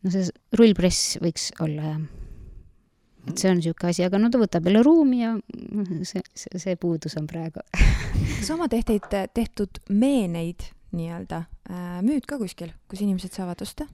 [0.03, 1.99] no see rullpress võiks olla jah.
[3.27, 5.35] Et see on niisugune asi, aga no ta võtab jälle ruumi ja
[6.07, 7.63] see, see, see puudus on praegu.
[8.39, 13.89] kas oma tehteid, tehtud meeneid nii-öelda äh, müüd ka kuskil, kus inimesed saavad osta?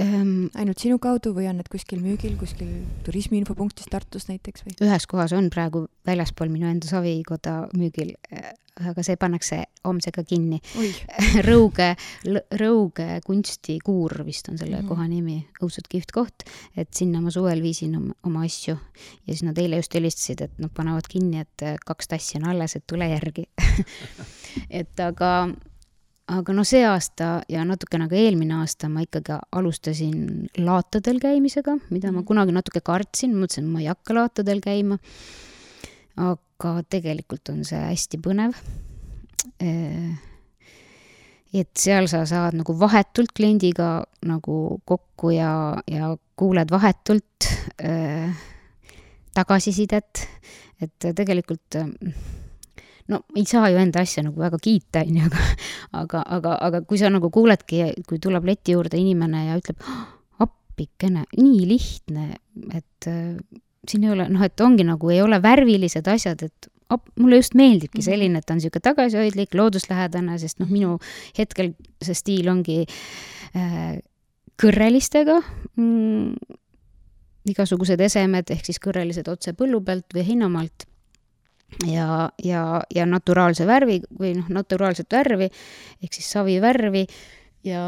[0.00, 2.70] Ehm, ainult sinu kaudu või on need kuskil müügil, kuskil
[3.06, 4.74] turismiinfopunktis Tartus näiteks või?
[4.86, 8.14] ühes kohas on praegu väljaspool minu enda savikoda müügil,
[8.80, 10.60] aga see pannakse homsega kinni.
[11.48, 11.90] Rõuge,
[12.60, 14.88] Rõuge kunstikuur vist on selle mm -hmm.
[14.88, 16.46] koha nimi, õudselt kihvt koht,
[16.76, 20.58] et sinna ma suvel viisin oma, oma asju ja siis nad eile just helistasid, et
[20.58, 23.48] nad panevad kinni, et kaks tassi on alles, et tule järgi
[24.80, 25.50] et aga
[26.30, 32.12] aga noh, see aasta ja natukene ka eelmine aasta ma ikkagi alustasin laatadel käimisega, mida
[32.14, 34.98] ma kunagi natuke kartsin, mõtlesin, et ma ei hakka laatadel käima.
[36.20, 38.58] aga tegelikult on see hästi põnev.
[41.60, 47.48] et seal sa saad nagu vahetult kliendiga nagu kokku ja, ja kuuled vahetult
[47.82, 48.30] äh,
[49.34, 50.26] tagasisidet,
[50.80, 51.88] et tegelikult äh,
[53.10, 55.44] no ei saa ju enda asja nagu väga kiita, onju, aga,
[56.02, 59.80] aga, aga, aga kui sa nagu kuuledki, kui tuleb leti juurde inimene ja ütleb,
[60.40, 62.28] appikene, nii lihtne,
[62.76, 63.34] et äh,
[63.88, 67.56] siin ei ole, noh, et ongi nagu, ei ole värvilised asjad, et op, mulle just
[67.58, 70.96] meeldibki selline, et ta on niisugune tagasihoidlik, looduslähedane, sest noh, minu
[71.38, 73.98] hetkel see stiil ongi äh,
[74.60, 75.38] kõrrelistega
[75.80, 76.58] mm,
[77.50, 80.84] igasugused esemed ehk siis kõrrelised otse põllu pealt või heinamaalt
[81.86, 82.64] ja, ja,
[82.94, 87.06] ja naturaalse värvi või noh, naturaalset värvi ehk siis savivärvi
[87.64, 87.82] ja,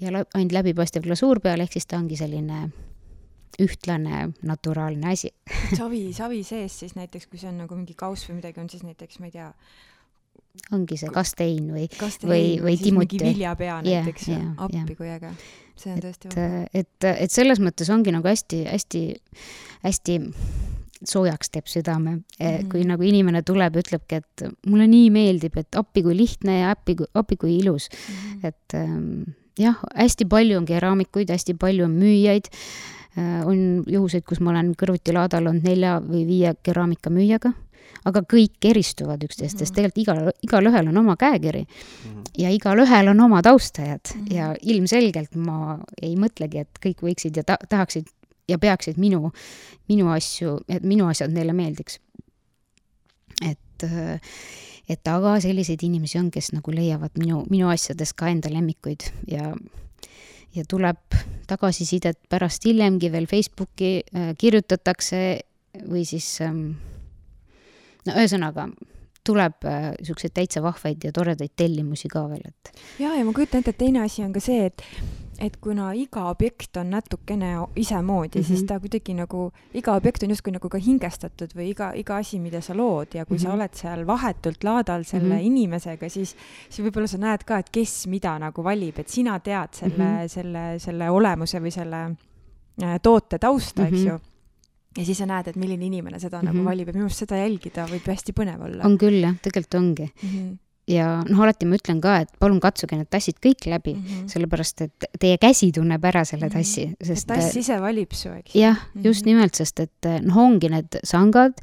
[0.00, 2.66] ja ainult läbipaistev glasuur peal, ehk siis ta ongi selline
[3.62, 5.32] ühtlane naturaalne asi
[5.80, 8.84] savi, savi sees siis näiteks, kui see on nagu mingi kauss või midagi, on siis
[8.86, 9.50] näiteks, ma ei tea,
[10.76, 13.16] ongi see kastein või, või, või timuti.
[13.16, 13.22] timuti.
[13.24, 14.96] viljapea näiteks yeah, yeah, appi yeah.
[14.98, 15.32] kui äge.
[15.76, 16.64] see on tõesti vahva.
[16.72, 19.04] et, et selles mõttes ongi nagu hästi, hästi,
[19.84, 20.18] hästi
[21.04, 22.68] soojaks teeb südame mm, -hmm.
[22.72, 26.70] kui nagu inimene tuleb ja ütlebki, et mulle nii meeldib, et appi kui lihtne ja
[26.70, 28.14] appi, appi kui ilus mm.
[28.14, 28.46] -hmm.
[28.48, 29.22] et ähm,
[29.58, 32.50] jah, hästi palju on keraamikuid, hästi palju on müüjaid
[33.18, 33.46] äh,.
[33.46, 37.52] on juhuseid, kus ma olen kõrvuti laadal olnud nelja või viie keraaمیkamüüjaga,
[38.04, 42.22] aga kõik eristuvad üksteist, sest tegelikult igal, igalühel on oma käekiri mm -hmm.
[42.38, 44.34] ja igalühel on oma taustajad mm -hmm.
[44.34, 48.06] ja ilmselgelt ma ei mõtlegi, et kõik võiksid ja ta tahaksid
[48.48, 49.30] ja peaksid minu,
[49.90, 52.00] minu asju, et minu asjad neile meeldiks.
[53.44, 53.86] et,
[54.88, 59.52] et aga selliseid inimesi on, kes nagu leiavad minu, minu asjades ka enda lemmikuid ja,
[60.56, 65.22] ja tuleb tagasisidet pärast hiljemgi veel Facebooki äh, kirjutatakse
[65.84, 66.70] või siis ähm,
[68.06, 68.70] no ühesõnaga
[69.26, 72.72] tuleb niisuguseid äh, täitsa vahvaid ja toredaid tellimusi ka veel, et.
[73.02, 74.84] ja, ja ma kujutan ette, et teine asi on ka see, et
[75.42, 78.46] et kuna iga objekt on natukene isemoodi mm, -hmm.
[78.46, 82.38] siis ta kuidagi nagu, iga objekt on justkui nagu ka hingestatud või iga, iga asi,
[82.40, 83.48] mida sa lood ja kui mm -hmm.
[83.48, 85.46] sa oled seal vahetult laadal selle mm -hmm.
[85.46, 86.36] inimesega, siis,
[86.68, 90.16] siis võib-olla sa näed ka, et kes mida nagu valib, et sina tead selle mm,
[90.16, 90.28] -hmm.
[90.28, 92.16] selle, selle olemuse või selle
[92.82, 93.94] äh, toote tausta mm, -hmm.
[93.94, 94.08] eks Mhm.
[94.08, 94.20] ju.
[94.98, 96.50] ja siis sa näed, et milline inimene seda mm -hmm.
[96.50, 96.56] Mhm.
[96.56, 99.74] nagu valib ja minu meelest seda jälgida võib hästi põnev olla on küll jah, tegelikult
[99.74, 100.12] ongi.
[100.22, 100.28] mm.
[100.28, 100.58] -hmm.
[100.86, 104.02] Ja noh, alati ma ütlen ka, et palun katsuge need tassid kõik läbi mm.
[104.06, 104.28] -hmm.
[104.30, 106.52] sellepärast et teie käsi tunneb ära selle Mhm.
[106.54, 109.30] tassi, sest tass ise valib su, eks jah, just Mhm.
[109.34, 111.54] nimelt, sest et noh, ongi need sangad,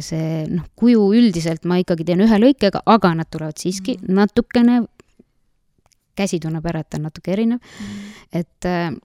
[0.00, 4.14] see noh, kuju üldiselt ma ikkagi teen ühe lõikega, aga nad tulevad siiski Mhm.
[4.14, 4.86] natukene,
[6.16, 8.12] käsi tunneb ära, et ta on natuke erinev, Mhm.
[8.32, 9.00] et,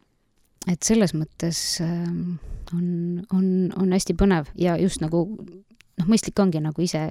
[0.67, 2.37] et selles mõttes ähm,
[2.73, 5.23] on, on, on hästi põnev ja just nagu
[5.99, 7.07] noh, mõistlik ongi nagu ise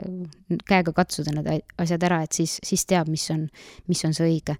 [0.68, 3.46] käega katsuda need asjad ära, et siis, siis teab, mis on,
[3.90, 4.56] mis on see õige.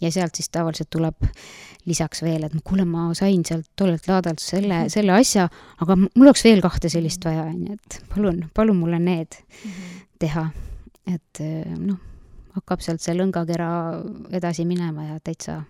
[0.00, 1.26] ja sealt siis tavaliselt tuleb
[1.84, 5.48] lisaks veel, et kuule, ma sain sealt tollelt laadalt selle, selle asja,
[5.80, 9.36] aga mul oleks veel kahte sellist vaja, onju, et palun, palun mulle need
[10.20, 10.50] teha.
[11.10, 11.98] et eh, noh,
[12.56, 13.68] hakkab sealt see lõngakera
[14.36, 15.60] edasi minema ja täitsa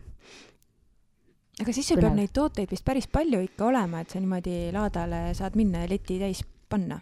[1.61, 5.31] aga siis sul peab neid tooteid vist päris palju ikka olema, et sa niimoodi laadale
[5.37, 7.01] saad minna ja leti täis panna.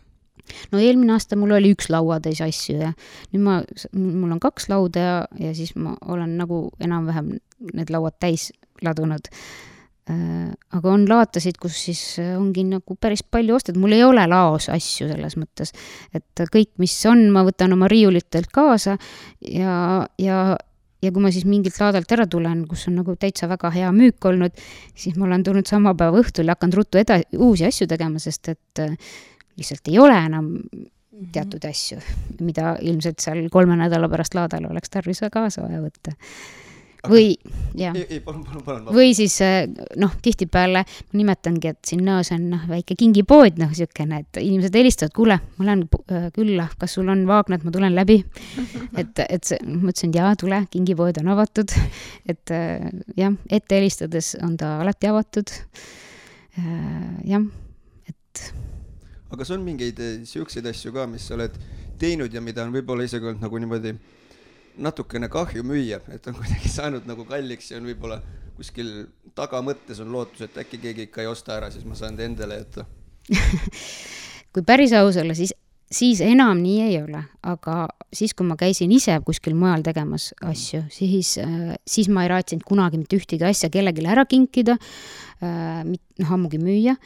[0.72, 2.92] No eelmine aasta mul oli üks lauatäis asju ja
[3.32, 3.60] nüüd ma,
[3.94, 7.36] mul on kaks lauda ja, ja siis ma olen nagu enam-vähem
[7.74, 8.50] need lauad täis
[8.84, 9.30] ladunud.
[10.08, 14.70] aga on laatasid, kus siis äh, ongi nagu päris palju ostetud, mul ei ole laos
[14.72, 15.74] asju selles mõttes,
[16.16, 18.96] et kõik, mis on, ma võtan oma riiulitelt kaasa
[19.44, 19.74] ja,
[20.16, 20.38] ja
[21.02, 24.24] ja kui ma siis mingilt laadalt ära tulen, kus on nagu täitsa väga hea müük
[24.30, 24.54] olnud,
[24.98, 28.50] siis ma olen tulnud sama päeva õhtul ja hakanud ruttu eda-, uusi asju tegema, sest
[28.54, 28.96] et äh,
[29.58, 30.54] lihtsalt ei ole enam
[31.34, 31.98] teatud asju,
[32.44, 36.14] mida ilmselt seal kolme nädala pärast laadal oleks tarvis kaasa vaja võtta.
[37.08, 37.36] või,
[37.78, 37.94] jah,
[38.90, 39.68] või siis äh,
[40.02, 40.82] noh, tihtipeale
[41.16, 45.68] nimetangi, et siin nõos on noh, väike kingipood, noh, niisugune, et inimesed helistavad, kuule, ma
[45.68, 48.18] lähen äh, külla, kas sul on Wagnat, ma tulen läbi.
[49.00, 51.74] et, et see, ma ütlesin, et jaa, tule, kingipood on avatud.
[52.34, 55.54] et äh, jah, ette helistades on ta alati avatud.
[56.58, 57.46] jah,
[58.10, 58.48] et
[59.28, 61.54] aga kas on mingeid eh, siukseid asju ka, mis sa oled
[62.00, 63.94] teinud ja mida on võib-olla isegi olnud nagu niimoodi
[64.78, 68.20] natukene kahju müüa, et on kuidagi saanud nagu kalliks ja on võib-olla
[68.58, 68.90] kuskil
[69.38, 72.58] tagamõttes on lootus, et äkki keegi ikka ei osta ära, siis ma saan ta endale
[72.58, 72.86] jätta.
[74.52, 75.52] kui päris aus olla, siis,
[75.94, 77.76] siis enam nii ei ole, aga
[78.14, 81.36] siis, kui ma käisin ise kuskil mujal tegemas asju, siis,
[81.86, 84.78] siis ma ei raatsinud kunagi mitte ühtegi asja kellelegi ära kinkida,
[85.42, 86.96] noh ammugi müüa.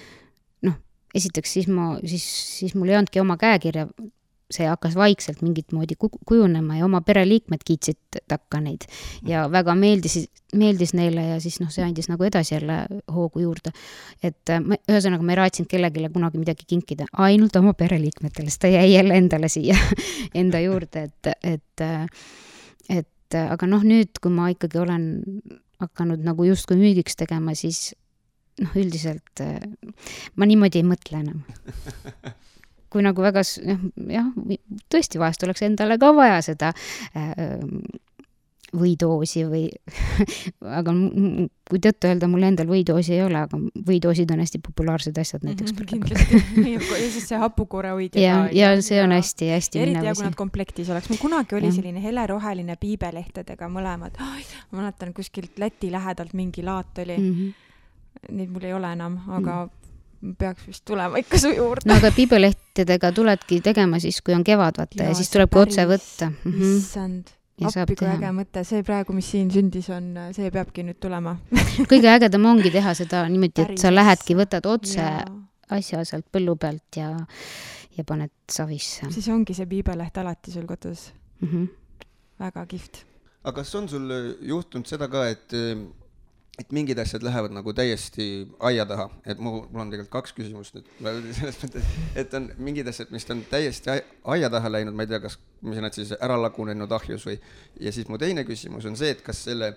[1.15, 2.25] Esiteks siis ma, siis,
[2.59, 3.87] siis mul ei olnudki oma käekirja,
[4.53, 8.85] see hakkas vaikselt mingit moodi ku- kujunema ja oma pereliikmed kiitsid takka neid.
[9.27, 10.19] Ja väga meeldis,
[10.57, 12.83] meeldis neile ja siis noh, see andis nagu edasi jälle
[13.13, 13.73] hoogu juurde.
[14.23, 18.65] Et äh, ma, ühesõnaga ma ei raatsinud kellelegi kunagi midagi kinkida, ainult oma pereliikmetele, sest
[18.67, 19.79] ta jäi jälle endale siia
[20.43, 21.87] enda juurde, et, et,
[22.93, 25.09] et äh, aga noh, nüüd, kui ma ikkagi olen
[25.83, 27.93] hakanud nagu justkui müügiks tegema, siis
[28.61, 29.59] noh, üldiselt äh,
[30.37, 31.43] ma niimoodi ei mõtle enam.
[32.93, 34.27] kui nagu väga jah,
[34.93, 36.75] tõesti vahest oleks endale ka vaja seda
[37.17, 37.61] äh,
[38.73, 39.67] võidoosi või
[40.79, 40.95] aga
[41.69, 45.99] kui tõtt-öelda mul endal võidoosi ei ole, aga võidoosid on hästi populaarsed asjad näiteks praegu.
[45.99, 46.63] Mhm, kindlasti.
[47.05, 50.39] ja siis see hapukoore-hoidja ja ja see on hästi-hästi eriti minev hea, kui asi nad.
[50.41, 51.11] komplektis oleks.
[51.13, 51.77] mul kunagi oli Jah.
[51.81, 54.17] selline heleroheline piibelehtedega mõlemad.
[54.21, 57.53] ma mäletan kuskilt Läti lähedalt mingi laat oli mm., Mhm.
[58.31, 59.69] Neid mul ei ole enam, aga
[60.39, 61.89] peaks vist tulema ikka su juurde.
[61.91, 65.65] no aga piibelehtedega tuledki tegema siis, kui on kevad, vaata ja, ja siis tuleb ka
[65.67, 66.51] otse võtta mm.
[66.51, 66.75] -hmm.
[66.79, 70.83] issand, Ja saab appi kui äge mõte, see praegu, mis siin sündis on, see peabki
[70.83, 71.37] nüüd tulema.
[71.93, 75.05] kõige ägedam ongi teha seda niimoodi, et sa lähedki, võtad otse
[75.73, 77.11] asja sealt põllu pealt ja,
[77.97, 81.11] ja paned savisse siis ongi see piibeleht alati sul kodus,
[81.41, 81.49] mm.
[81.49, 82.07] -hmm.
[82.43, 83.05] väga kihvt.
[83.45, 84.09] aga kas on sul
[84.41, 85.55] juhtunud seda ka, et,
[86.63, 88.27] et mingid asjad lähevad nagu täiesti
[88.63, 90.91] aia taha, et mu, mul on tegelikult kaks küsimust nüüd,
[91.37, 94.05] selles mõttes, et on mingid asjad, mis on täiesti ai-
[94.37, 97.39] aia taha läinud, ma ei tea, kas, mis nad siis ära lagunenud ahjus või,
[97.83, 99.73] ja siis mu teine küsimus on see, et kas selle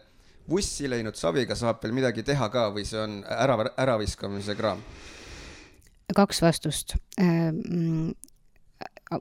[0.49, 4.83] vussi läinud saviga saab veel midagi teha ka või see on ära, äraviskamise kraam?
[6.15, 6.93] kaks vastust.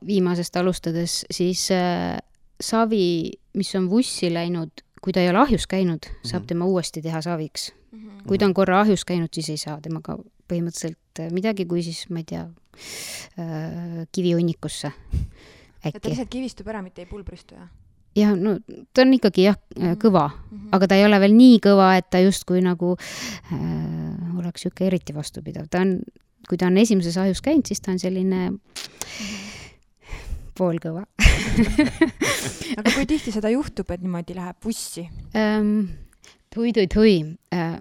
[0.05, 2.19] viimasest alustades, siis äh,
[2.61, 6.47] savi, mis on vussi läinud, kui ta ei ole ahjus käinud, saab Mhm.
[6.49, 7.73] tema uuesti teha saviks.
[8.27, 10.17] kui ta on korra ahjus käinud, siis ei saa temaga
[10.49, 12.47] põhimõtteliselt äh, midagi, kui siis ma ei tea,
[14.13, 14.91] kivihunnikusse
[15.85, 16.09] et ta äkki.
[16.11, 17.69] lihtsalt kivistub ära, mitte ei pulbristu, jah?
[18.17, 18.57] ja no
[18.95, 19.93] ta on ikkagi jah, Mhm.
[20.03, 20.31] kõva,
[20.73, 22.97] aga ta ei ole veel nii kõva, et ta justkui nagu
[23.53, 25.99] äh, oleks sihuke eriti vastupidav, ta on,
[26.49, 28.53] kui ta on esimeses ahjus käinud, siis ta on selline
[30.59, 31.05] poolkõva
[32.79, 35.07] aga kui tihti seda juhtub, et niimoodi läheb vussi?
[35.37, 35.87] ähm,.
[36.55, 37.17] tui-tui-tui
[37.55, 37.79] äh,.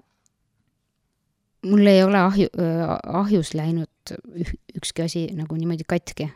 [1.70, 2.48] mul ei ole ahju,
[3.22, 4.14] ahjus läinud
[4.76, 6.28] ükski asi nagu niimoodi katki.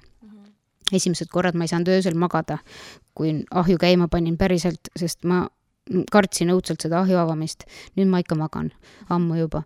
[0.93, 2.59] esimesed korrad ma ei saanud öösel magada,
[3.15, 5.47] kui ahju käima panin päriselt, sest ma
[6.13, 7.65] kartsin õudselt seda ahju avamist.
[7.97, 8.73] nüüd ma ikka magan,
[9.09, 9.65] ammu juba.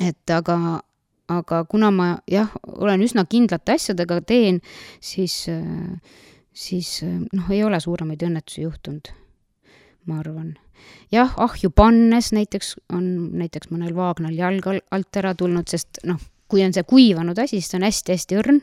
[0.00, 0.82] et aga,
[1.30, 4.60] aga kuna ma jah, olen üsna kindlate asjadega teen,
[5.00, 5.46] siis,
[6.52, 9.12] siis noh, ei ole suuremaid õnnetusi juhtunud,
[10.10, 10.54] ma arvan
[11.12, 13.06] jah, ahju pannes näiteks on
[13.38, 16.20] näiteks mõnel vaagnal jalg alt ära tulnud, sest noh,
[16.52, 18.60] kui on see kuivanud asi, siis ta on hästi-hästi õrn,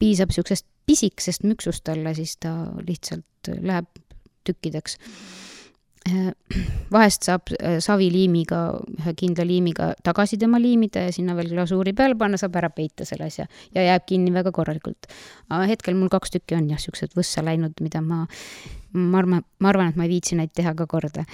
[0.00, 2.54] piisab niisugusest pisikesest müksust talle, siis ta
[2.86, 3.86] lihtsalt läheb
[4.46, 4.96] tükkideks.
[6.94, 8.60] vahest saab äh, saviliimiga,
[9.02, 13.04] ühe kindla liimiga tagasi tema liimida ja sinna veel glasuuri peale panna, saab ära peita
[13.08, 13.44] selle asja
[13.76, 15.10] ja jääb kinni väga korralikult.
[15.50, 18.24] aga hetkel mul kaks tükki on jah, niisugused võssa läinud, mida ma,
[18.96, 21.26] ma arvan, ma arvan, et ma ei viitsi neid teha ka korda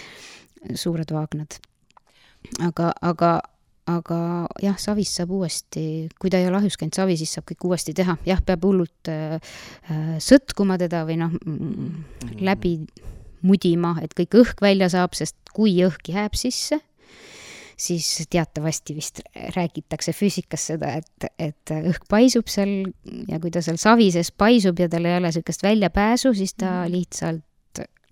[0.75, 1.61] suured vaagnad.
[2.67, 3.33] aga, aga,
[3.87, 4.21] aga
[4.62, 7.95] jah, savist saab uuesti, kui ta ei ole ahjus käinud savi, siis saab kõik uuesti
[7.95, 9.39] teha, jah, peab hullult äh,
[9.95, 12.43] äh sõtkuma teda või noh, mhm.
[12.43, 12.81] läbi
[13.47, 16.80] mudima, et kõik õhk välja saab, sest kui õhk jääb sisse,
[17.76, 19.20] siis teatavasti vist
[19.57, 22.88] räägitakse füüsikas seda, et, et õhk paisub seal
[23.28, 26.70] ja kui ta seal savi sees paisub ja tal ei ole niisugust väljapääsu, siis ta
[26.70, 26.94] -hmm.
[26.97, 27.44] lihtsalt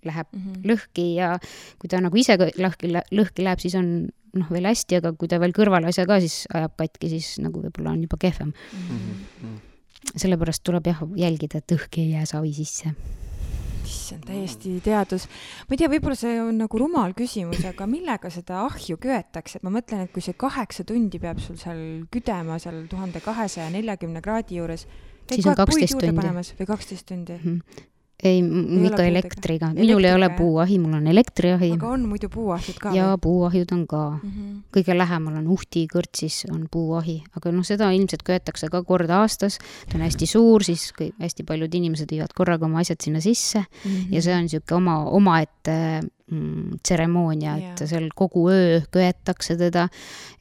[0.05, 0.61] läheb mm -hmm.
[0.69, 1.39] lõhki ja
[1.79, 5.39] kui ta nagu ise lõhki, lõhki läheb, siis on noh, veel hästi, aga kui ta
[5.39, 8.97] veel kõrvalasja ka siis ajab katki, siis nagu võib-olla on juba kehvem mm.
[9.41, 9.59] -hmm.
[10.15, 12.93] sellepärast tuleb jah jälgida, et õhk ei jää savi sisse
[13.85, 15.27] issand, täiesti teadus.
[15.69, 19.65] ma ei tea, võib-olla see on nagu rumal küsimus, aga millega seda ahju köetakse, et
[19.67, 21.81] ma mõtlen, et kui see kaheksa tundi peab sul seal
[22.11, 24.87] küdema seal tuhande kahesaja neljakümne kraadi juures.
[25.31, 26.55] siis on kaksteist tundi.
[26.59, 27.43] või kaksteist tundi mm.
[27.43, 27.91] -hmm
[28.25, 28.41] ei,
[28.87, 31.71] ikka elektriga, minul ei ole puuahi, mul on elektriahi.
[31.77, 32.93] aga on muidu puuahjud ka?
[32.95, 34.31] jaa, puuahjud on ka mm.
[34.31, 34.61] -hmm.
[34.75, 39.57] kõige lähemal on Uhti kõrtsis on puuahi, aga noh, seda ilmselt köetakse ka kord aastas.
[39.89, 43.59] ta on hästi suur, siis kõik, hästi paljud inimesed viivad korraga oma asjad sinna sisse
[43.59, 44.13] mm -hmm.
[44.15, 46.01] ja see on niisugune oma, omaette
[46.31, 47.89] mm, tseremoonia, et yeah.
[47.89, 49.89] seal kogu öö köetakse teda,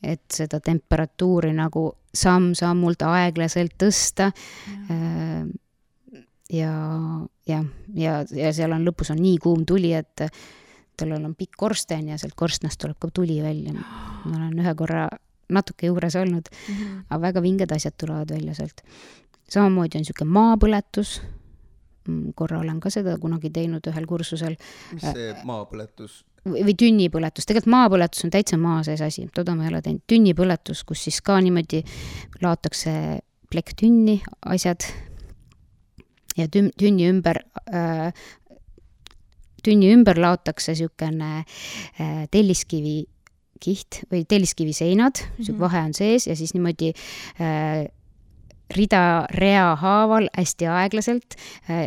[0.02, 4.30] et seda temperatuuri nagu samm-sammult aeglaselt tõsta
[4.88, 5.46] yeah
[6.50, 6.72] ja,
[7.48, 7.64] jah,
[7.94, 10.24] ja, ja seal on lõpus on nii kuum tuli, et
[10.96, 13.74] tal on pikk korsten ja sealt korstnast tuleb ka tuli välja.
[13.74, 15.08] ma olen ühe korra
[15.52, 17.00] natuke juures olnud mm, -hmm.
[17.10, 18.82] aga väga vinged asjad tulevad välja sealt.
[19.48, 21.22] samamoodi on niisugune maapõletus,
[22.08, 24.56] mm, korra olen ka seda kunagi teinud ühel kursusel.
[24.92, 26.24] mis see maapõletus?
[26.44, 30.84] või tünnipõletus, tegelikult maapõletus on täitsa maa sees asi, toda ma ei ole teinud, tünnipõletus,
[30.84, 31.82] kus siis ka niimoodi
[32.42, 33.20] laotakse
[33.50, 34.84] plekk tünni, asjad
[36.36, 38.12] ja tün-, tünni ümber äh,
[39.64, 41.44] tünni ümber laotakse niisugune
[41.98, 43.04] äh, telliskivi
[43.64, 45.60] kiht või telliskivi seinad mm, -hmm.
[45.60, 46.92] vahe on sees ja siis niimoodi
[47.40, 47.86] äh,
[48.74, 51.38] rida rea haaval hästi aeglaselt
[51.70, 51.86] äh,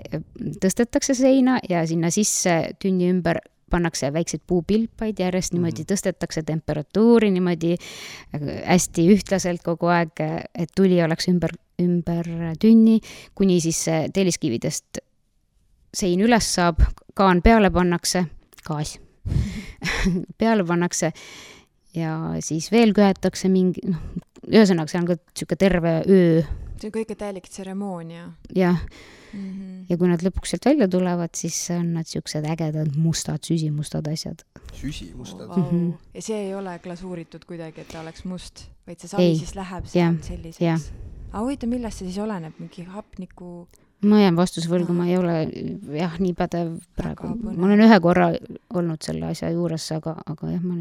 [0.63, 5.93] tõstetakse seina ja sinna sisse tünni ümber pannakse väikseid puupilpaid järjest niimoodi mm -hmm.
[5.93, 10.11] tõstetakse temperatuuri niimoodi äh, hästi ühtlaselt kogu aeg,
[10.55, 11.51] et tuli oleks ümber,
[11.81, 12.25] ümber
[12.59, 12.99] tünni,
[13.35, 14.97] kuni siis telliskividest
[15.93, 16.81] sein üles saab,
[17.15, 18.25] kaan peale pannakse,
[18.67, 18.99] gaas
[20.39, 21.11] peale pannakse
[21.97, 23.99] ja siis veel köetakse mingi, noh,
[24.47, 26.41] ühesõnaga, see on ka niisugune terve öö.
[26.81, 28.31] See on ikka täielik tseremoonia.
[28.55, 28.79] jah
[29.33, 29.39] mm.
[29.39, 29.85] -hmm.
[29.89, 34.43] ja kui nad lõpuks sealt välja tulevad, siis on nad siuksed ägedad mustad, süsimustad asjad.
[34.73, 35.57] süsimustad wow.
[35.57, 35.65] mm?
[35.71, 35.93] -hmm.
[36.13, 39.85] ja see ei ole glasuuritud kuidagi, et ta oleks must, vaid see savi siis läheb
[39.85, 40.91] seal selliseks?
[41.31, 43.67] aga huvitav, millest see siis oleneb, mingi hapniku?
[44.05, 45.37] ma jään vastuse võlgu, ma ei ole
[45.97, 47.33] jah, nii pädev praegu.
[47.43, 48.31] ma olen ühe korra
[48.73, 50.77] olnud selle asja juures, aga, aga jah, ma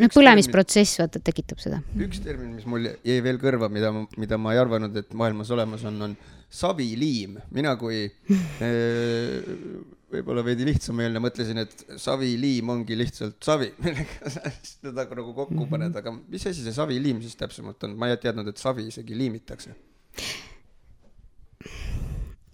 [0.00, 1.80] no põlemisprotsess, vaata, tekitab seda.
[2.06, 5.84] üks termin, mis mul jäi veel kõrva, mida, mida ma ei arvanud, et maailmas olemas
[5.88, 6.16] on, on
[6.52, 7.38] saviliim.
[7.56, 9.50] mina kui eh,
[10.12, 15.70] võib-olla veidi lihtsameelne mõtlesin, et saviliim ongi lihtsalt savi, millega seda nagu kokku mhm.
[15.72, 17.96] paned, aga mis asi see saviliim siis täpsemalt on?
[17.98, 19.76] ma ei teadnud, et savi isegi liimitakse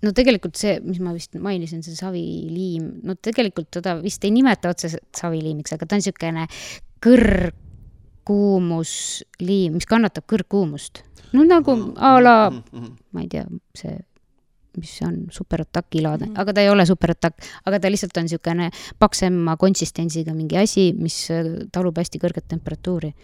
[0.05, 4.71] no tegelikult see, mis ma vist mainisin, see saviliim, no tegelikult teda vist ei nimeta
[4.73, 6.45] otseselt saviliimiks, aga ta on niisugune
[7.05, 10.95] kõrgkuumusliim, mis kannatab kõrgkuumust.
[11.35, 13.45] no nagu a la, ma ei tea,
[13.79, 13.95] see,
[14.79, 16.41] mis see on, superataki laadne -hmm.
[16.41, 17.37] aga ta ei ole superattakk,
[17.67, 18.67] aga ta lihtsalt on niisugune
[18.99, 21.29] paksema konsistentsiga mingi asi, mis
[21.73, 23.15] talub hästi kõrget temperatuuri.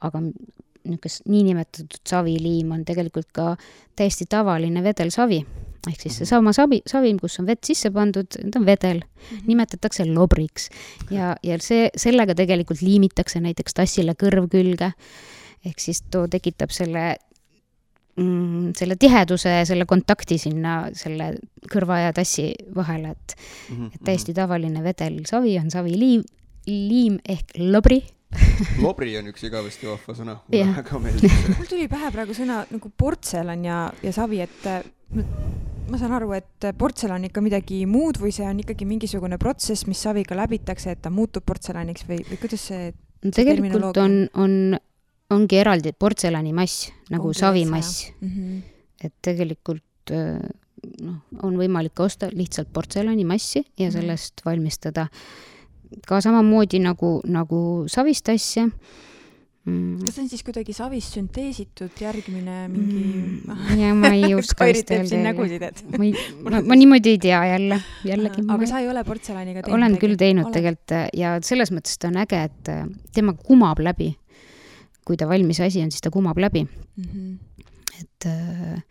[0.00, 3.56] aga niisugust niinimetatud saviliim on tegelikult ka
[3.96, 5.46] täiesti tavaline vedelsavi
[5.88, 9.00] ehk siis seesama savi, savim, kus on vett sisse pandud, ta on vedel,
[9.46, 10.68] nimetatakse lobriks.
[11.14, 14.92] Ja, ja see, sellega tegelikult liimitakse näiteks tassile kõrv külge.
[15.64, 17.18] ehk siis too tekitab selle
[18.16, 21.34] mm, selle tiheduse selle kontakti sinna selle
[21.70, 23.36] kõrva ja tassi vahele, et,
[23.70, 26.24] Mhm, et täiesti tavaline vedelsavi on saviliim,
[26.66, 28.02] liim ehk lobri.
[28.84, 31.54] lobri on üks igavesti vahva sõna, mulle väga meeldib see.
[31.58, 34.82] mul tuli pähe praegu sõna nagu portselan ja, ja savi, et äh,
[35.90, 39.86] ma- saan aru, et portselan on ikka midagi muud või see on ikkagi mingisugune protsess,
[39.90, 44.04] mis saviga läbitakse, et ta muutub portselaniks või, või kuidas see tegelikult terminoloogia?
[44.06, 44.78] on, on,
[45.34, 48.30] ongi eraldi portselanimass nagu Ongi savimass, mm?
[48.30, 48.62] -hmm.
[49.08, 50.38] et tegelikult äh,
[51.02, 53.92] noh, on võimalik osta lihtsalt portselanimassi ja Mhm.
[53.98, 55.08] sellest valmistada
[56.06, 57.60] ka samamoodi nagu, nagu
[57.90, 60.00] savist asja mm..
[60.04, 65.26] kas see on siis kuidagi savist sünteesitud järgmine mingi Mm, ja ma ei oska siin
[65.26, 66.14] öelda et ma ei,
[66.44, 68.46] ma, ma niimoodi ei tea jälle, jällegi.
[68.48, 69.76] aga sa ei ole portselaniga teinud?
[69.78, 70.50] olen küll teinud.
[70.54, 72.82] tegelikult ja selles mõttes ta on äge, et äh,
[73.14, 74.12] tema kumab läbi.
[75.04, 76.66] kui ta valmis asi on, siis ta kumab läbi,
[77.00, 77.32] Mhm.
[78.00, 78.82] et äh,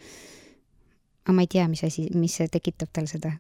[1.29, 3.35] aga ma ei tea, mis asi, mis see tekitab tal seda.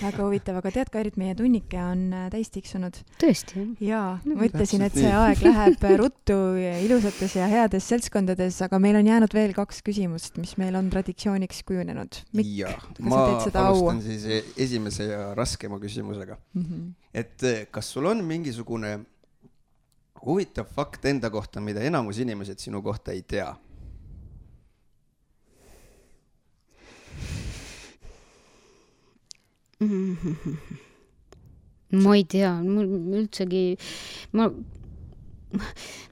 [0.00, 4.48] väga, huvitav, aga tead, Kairit, meie tunnike on äh, täis tiksunud tõesti, jaa, No ma
[4.48, 9.36] ütlesin, et see aeg läheb ruttu ja ilusates ja heades seltskondades, aga meil on jäänud
[9.36, 12.20] veel kaks küsimust, mis meil on traditsiooniks kujunenud.
[12.42, 13.78] jaa, sa ma teed seda au?
[13.78, 16.40] alustan siis e- esimese ja raskema küsimusega.
[17.14, 18.96] et eh, kas sul on mingisugune
[20.26, 23.52] huvitav fakt enda kohta, mida enamus inimesed sinu kohta ei tea?
[32.04, 32.86] ma ei tea, mul
[33.18, 33.76] üldsegi,
[34.36, 34.48] ma,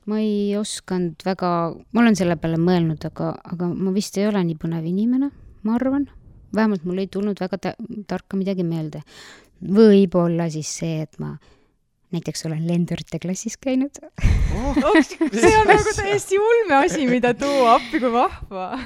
[0.09, 1.51] ma ei osanud väga,
[1.93, 5.31] ma olen selle peale mõelnud, aga, aga ma vist ei ole nii põnev inimene,
[5.63, 6.09] ma arvan.
[6.55, 7.75] vähemalt mul ei tulnud väga ta
[8.09, 9.03] tarka midagi meelde.
[9.61, 11.37] võib-olla siis see, et ma
[12.15, 14.01] näiteks olen lendurite klassis käinud.
[15.33, 18.79] see on nagu täiesti ulme asi, mida tuua appi, kui vahva.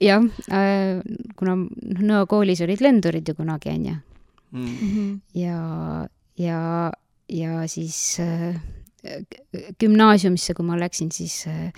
[0.00, 1.02] jah äh,,
[1.36, 3.98] kuna noh, Nõo koolis olid lendurid ju kunagi onju
[4.52, 5.20] Mm.
[5.34, 5.58] ja,
[6.36, 6.92] ja,
[7.28, 8.56] ja siis äh,
[9.80, 11.72] gümnaasiumisse, kui ma läksin, siis äh,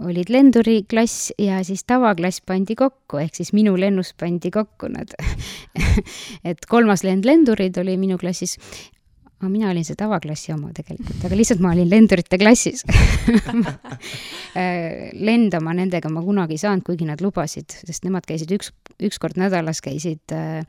[0.00, 5.14] olid lenduriklass ja siis tavaklass pandi kokku, ehk siis minu lennus pandi kokku nad.
[6.48, 8.58] et kolmas lend lendurid oli minu klassis,
[9.38, 12.84] aga mina olin see tavaklassi oma tegelikult, aga lihtsalt ma olin lendurite klassis.
[14.56, 18.70] Äh, lendama nendega ma kunagi ei saanud, kuigi nad lubasid, sest nemad käisid üks,
[19.04, 20.62] üks kord nädalas käisid äh,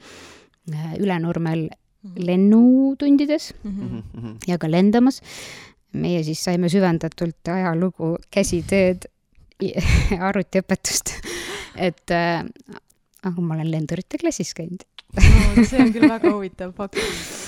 [1.00, 1.68] Ülenurmel
[2.16, 4.36] lennutundides Mhm, mhm.
[4.48, 5.22] ja ka lendamas.
[5.98, 9.08] meie siis saime süvendatult ajalugu, käsitööd,
[10.30, 11.14] arvutiõpetust,
[11.76, 12.44] et äh,
[13.24, 14.84] aga ma olen lendurite klassis käinud.
[15.66, 17.00] see on küll väga huvitav fakt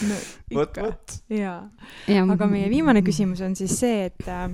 [0.08, 0.16] no,.
[0.56, 1.18] vot, vot.
[1.30, 1.70] jaa.
[2.08, 4.48] aga meie viimane küsimus on siis see, et äh,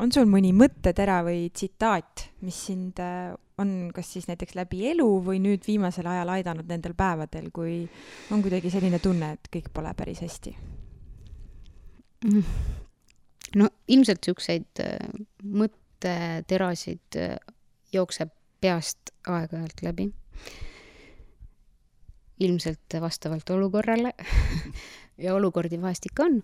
[0.00, 5.06] on sul mõni mõttetera või tsitaat, mis sind äh, on kas siis näiteks läbi elu
[5.24, 7.84] või nüüd viimasel ajal aidanud nendel päevadel, kui
[8.32, 10.56] on kuidagi selline tunne, et kõik pole päris hästi?
[13.56, 14.98] no ilmselt siukseid äh,
[15.44, 17.36] mõtteterasid äh,
[17.92, 20.10] jookseb peast aeg-ajalt läbi.
[22.40, 24.12] ilmselt vastavalt olukorrale
[25.24, 26.42] ja olukordi vahest ikka on.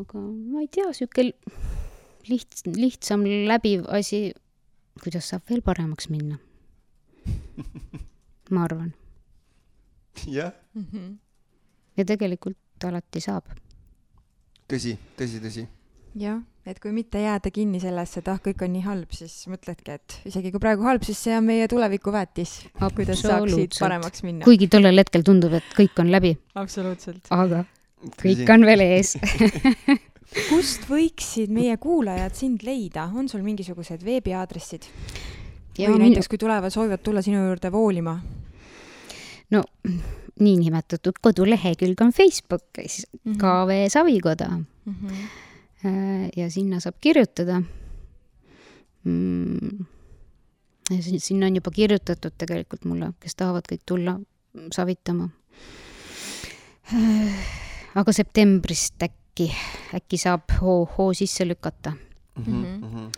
[0.00, 1.28] aga ma ei tea, sihuke
[2.30, 4.32] liht-, lihtsam läbiv asi,
[5.02, 6.38] kuidas saab veel paremaks minna.
[8.54, 8.90] ma arvan,
[10.28, 10.52] jah,
[11.96, 13.48] ja tegelikult alati saab.
[14.68, 15.64] tõsi, tõsi, tõsi.
[16.20, 19.96] jah, et kui mitte jääda kinni sellesse, et ah, kõik on nii halb, siis mõtledki,
[19.96, 23.80] et isegi kui praegu halb, siis see on meie tulevikuväetis, kuidas saaks siit Absoluutselt.
[23.80, 24.44] paremaks minna.
[24.44, 27.32] kuigi tollel hetkel tundub, et kõik on läbi, absoluutselt.
[27.32, 27.64] aga
[28.20, 29.16] kõik on veel ees.
[30.48, 34.88] kust võiksid meie kuulajad sind leida, on sul mingisugused veebiaadressid
[35.78, 38.18] või näiteks, kui tulevad, soovivad tulla sinu juurde voolima?
[39.50, 39.62] no
[40.40, 43.32] niinimetatud kodulehekülg on Facebookis mm.
[43.32, 43.38] -hmm.
[43.38, 44.50] KV Savikoda
[45.84, 47.58] Äh, ja sinna saab kirjutada
[49.04, 49.84] mm..
[50.96, 54.14] sinna on juba kirjutatud tegelikult mulle, kes tahavad kõik tulla
[54.72, 55.28] savitama.
[58.00, 59.23] aga septembrist äkki,
[59.94, 61.92] äkki saab hoo, hoo sisse lükata
[62.34, 63.10] Mhm,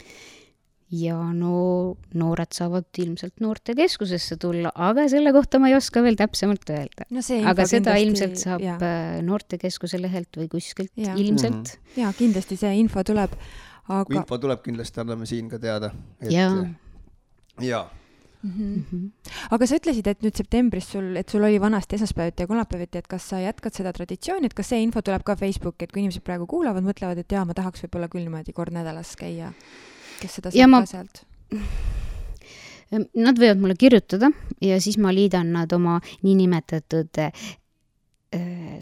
[0.92, 6.68] ja no noored saavad ilmselt noortekeskusesse tulla, aga selle kohta ma ei oska veel täpsemalt
[6.70, 7.06] öelda.
[7.10, 8.76] no aga seda ilmselt saab jaa.
[8.76, 11.16] äh, noortekeskuse lehelt või kuskilt Jaa.
[11.16, 11.78] ilmselt.
[11.96, 13.34] jaa, kindlasti see info tuleb,
[13.86, 15.90] kui aga info tuleb, kindlasti anname siin ka teada.
[16.30, 16.68] jaa,
[17.64, 17.86] jaa,
[18.46, 18.84] mm.
[18.90, 19.34] -hmm.
[19.50, 23.10] aga sa ütlesid, et nüüd septembris sul, et sul oli vanasti esmaspäeviti ja kolmapäeviti, et
[23.10, 26.24] kas sa jätkad seda traditsiooni, et kas see info tuleb ka Facebooki, et kui inimesed
[26.26, 29.52] praegu kuulavad, mõtlevad, et jaa, ma tahaks võib-olla küll niimoodi kord nädalas käia,
[30.20, 30.80] kes seda saab ma...
[30.80, 31.24] ka sealt?
[33.14, 34.30] Nad võivad mulle kirjutada
[34.62, 37.32] ja siis ma liidan nad oma niinimetatud Äh,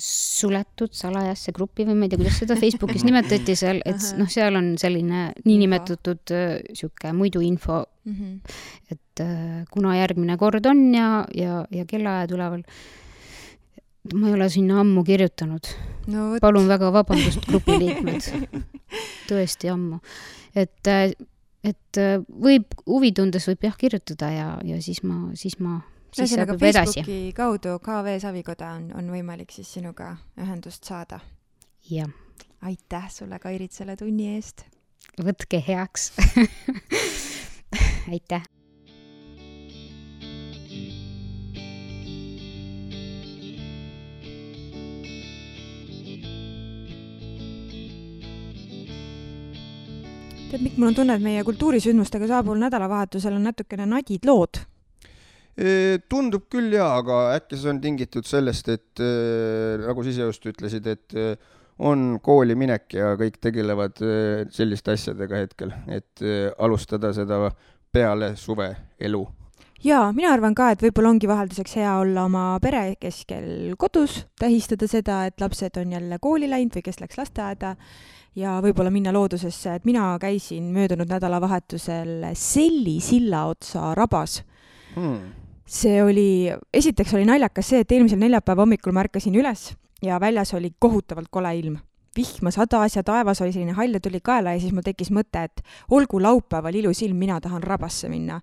[0.02, 4.58] suletud salajasse gruppi või ma ei tea, kuidas seda Facebookis nimetati seal, et noh, seal
[4.58, 8.14] on selline niinimetatud äh, sihuke muidu info mm.
[8.14, 8.58] -hmm.
[8.92, 12.62] et äh, kuna järgmine kord on ja, ja, ja kellaajad üleval.
[14.14, 15.70] ma ei ole sinna ammu kirjutanud
[16.06, 16.36] no,.
[16.40, 18.50] palun väga vabandust, grupi liikmed.
[19.28, 20.00] tõesti ammu.
[20.54, 20.92] et,
[21.64, 25.80] et võib, huvi tundes võib jah kirjutada ja, ja siis ma, siis ma
[26.22, 27.32] ühesõnaga Facebooki edasi.
[27.36, 31.20] kaudu KV Savikoda on, on võimalik siis sinuga ühendust saada.
[31.90, 32.10] jah.
[32.62, 34.66] aitäh sulle, Kairit, selle tunni eest.
[35.20, 36.12] võtke heaks
[38.12, 38.42] aitäh.
[50.50, 54.62] tead, Mikk, mul on tunne, et meie kultuurisündmustega saabuval nädalavahetusel on natukene nadid lood
[56.10, 59.02] tundub küll jaa, aga äkki see on tingitud sellest, et
[59.84, 61.14] nagu sa ise just ütlesid, et
[61.78, 64.02] on kooli minek ja kõik tegelevad
[64.54, 66.22] selliste asjadega hetkel, et
[66.58, 67.48] alustada seda
[67.94, 69.22] peale suve elu.
[69.84, 74.88] jaa, mina arvan ka, et võib-olla ongi vahelduseks hea olla oma pere keskel kodus, tähistada
[74.90, 77.76] seda, et lapsed on jälle kooli läinud või kes läks lasteaeda
[78.34, 84.42] ja võib-olla minna loodusesse, et mina käisin möödunud nädalavahetusel Selli silla otsa rabas.
[84.94, 89.72] Hmm see oli, esiteks oli naljakas see, et eelmisel neljapäeva hommikul ma ärkasin üles
[90.04, 91.76] ja väljas oli kohutavalt kole ilm.
[92.14, 95.40] vihma sadas ja taevas oli selline hall ja tuli kaela ja siis mul tekkis mõte,
[95.48, 98.40] et olgu laupäeval ilus ilm, mina tahan rabasse minna.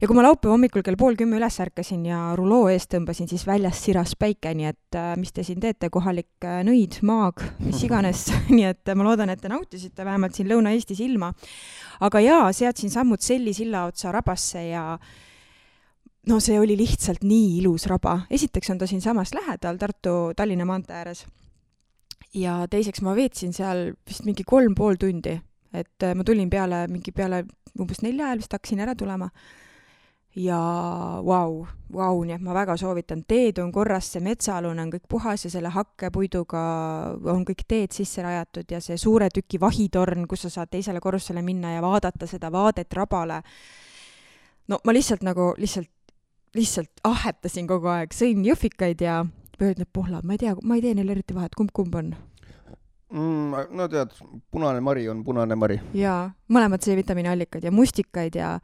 [0.00, 3.46] ja kui ma laupäeva hommikul kell pool kümme üles ärkasin ja ruloo eest tõmbasin, siis
[3.46, 7.82] väljas siras päike, nii et äh, mis te siin teete, kohalik äh, nõid, maag, mis
[7.86, 8.26] iganes
[8.56, 11.32] nii et äh, ma loodan, et te nautisite vähemalt siin Lõuna-Eestis ilma.
[12.00, 14.96] aga jaa, seadsin sammud Selli silla otsa rabasse ja
[16.26, 18.20] no see oli lihtsalt nii ilus raba.
[18.30, 21.26] esiteks on ta siinsamas lähedal, Tartu-Tallinna maantee ääres.
[22.34, 25.34] ja teiseks ma veetsin seal vist mingi kolm pool tundi,
[25.74, 27.44] et äh, ma tulin peale, mingi peale
[27.80, 29.28] umbes nelja ajal vist hakkasin ära tulema.
[30.36, 30.58] ja
[31.26, 35.44] vau, vau, nii et ma väga soovitan, teed on korras, see metsaalune on kõik puhas
[35.44, 36.62] ja selle hakkepuiduga
[37.34, 41.42] on kõik teed sisse rajatud ja see suure tüki vahitorn, kus sa saad teisele korrusele
[41.42, 43.42] minna ja vaadata seda vaadet rabale.
[44.68, 45.90] no ma lihtsalt nagu, lihtsalt
[46.56, 49.22] lihtsalt ahetasin kogu aeg, sõin jõhvikaid ja
[49.60, 52.12] või need pohlad, ma ei tea, ma ei tee neil eriti vahet, kumb-kumb on
[53.12, 53.68] mm,?
[53.76, 54.14] no tead,
[54.52, 55.78] punane mari on punane mari.
[55.96, 58.56] jaa, mõlemad C-vitamiini allikad ja mustikaid ja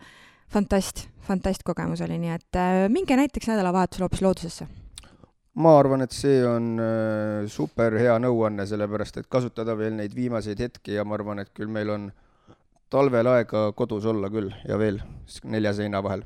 [0.52, 4.69] fantast, fantast kogemus oli, nii et äh, minge näiteks nädalavahetusel hoopis loodusesse.
[5.59, 10.60] ma arvan, et see on äh, super hea nõuanne, sellepärast et kasutada veel neid viimaseid
[10.66, 12.10] hetki ja ma arvan, et küll meil on
[12.89, 15.02] talvel aega kodus olla küll ja veel
[15.44, 16.24] nelja seina vahel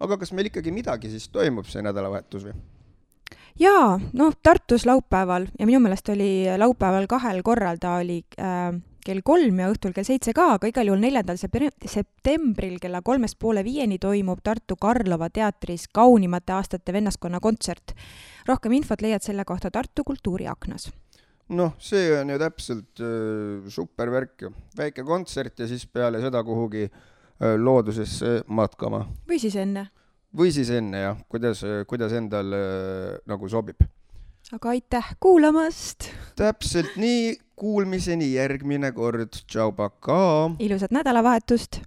[0.00, 2.56] aga kas meil ikkagi midagi siis toimub see nädalavahetus või?
[3.60, 9.22] jaa, noh, Tartus laupäeval ja minu meelest oli laupäeval kahel korral, ta oli äh, kell
[9.24, 14.00] kolm ja õhtul kell seitse ka, aga igal juhul neljandal septembril kella kolmest poole viieni
[14.02, 17.94] toimub Tartu Karlova teatris kaunimate aastate vennaskonna kontsert.
[18.48, 20.90] rohkem infot leiad selle kohta Tartu kultuuriaknas.
[21.48, 26.42] noh, see on ju täpselt äh, super värk ju, väike kontsert ja siis peale seda
[26.42, 29.08] kuhugi Äh, Äh, loodusesse matkama.
[29.28, 29.88] või siis enne.
[30.36, 33.82] või siis enne jah, kuidas, äh, kuidas endal äh, nagu sobib.
[34.52, 36.12] aga aitäh kuulamast!
[36.38, 40.54] täpselt nii, kuulmiseni järgmine kord, tšau, pakaa!
[40.62, 41.82] ilusat nädalavahetust!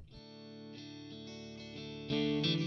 [2.09, 2.66] thank you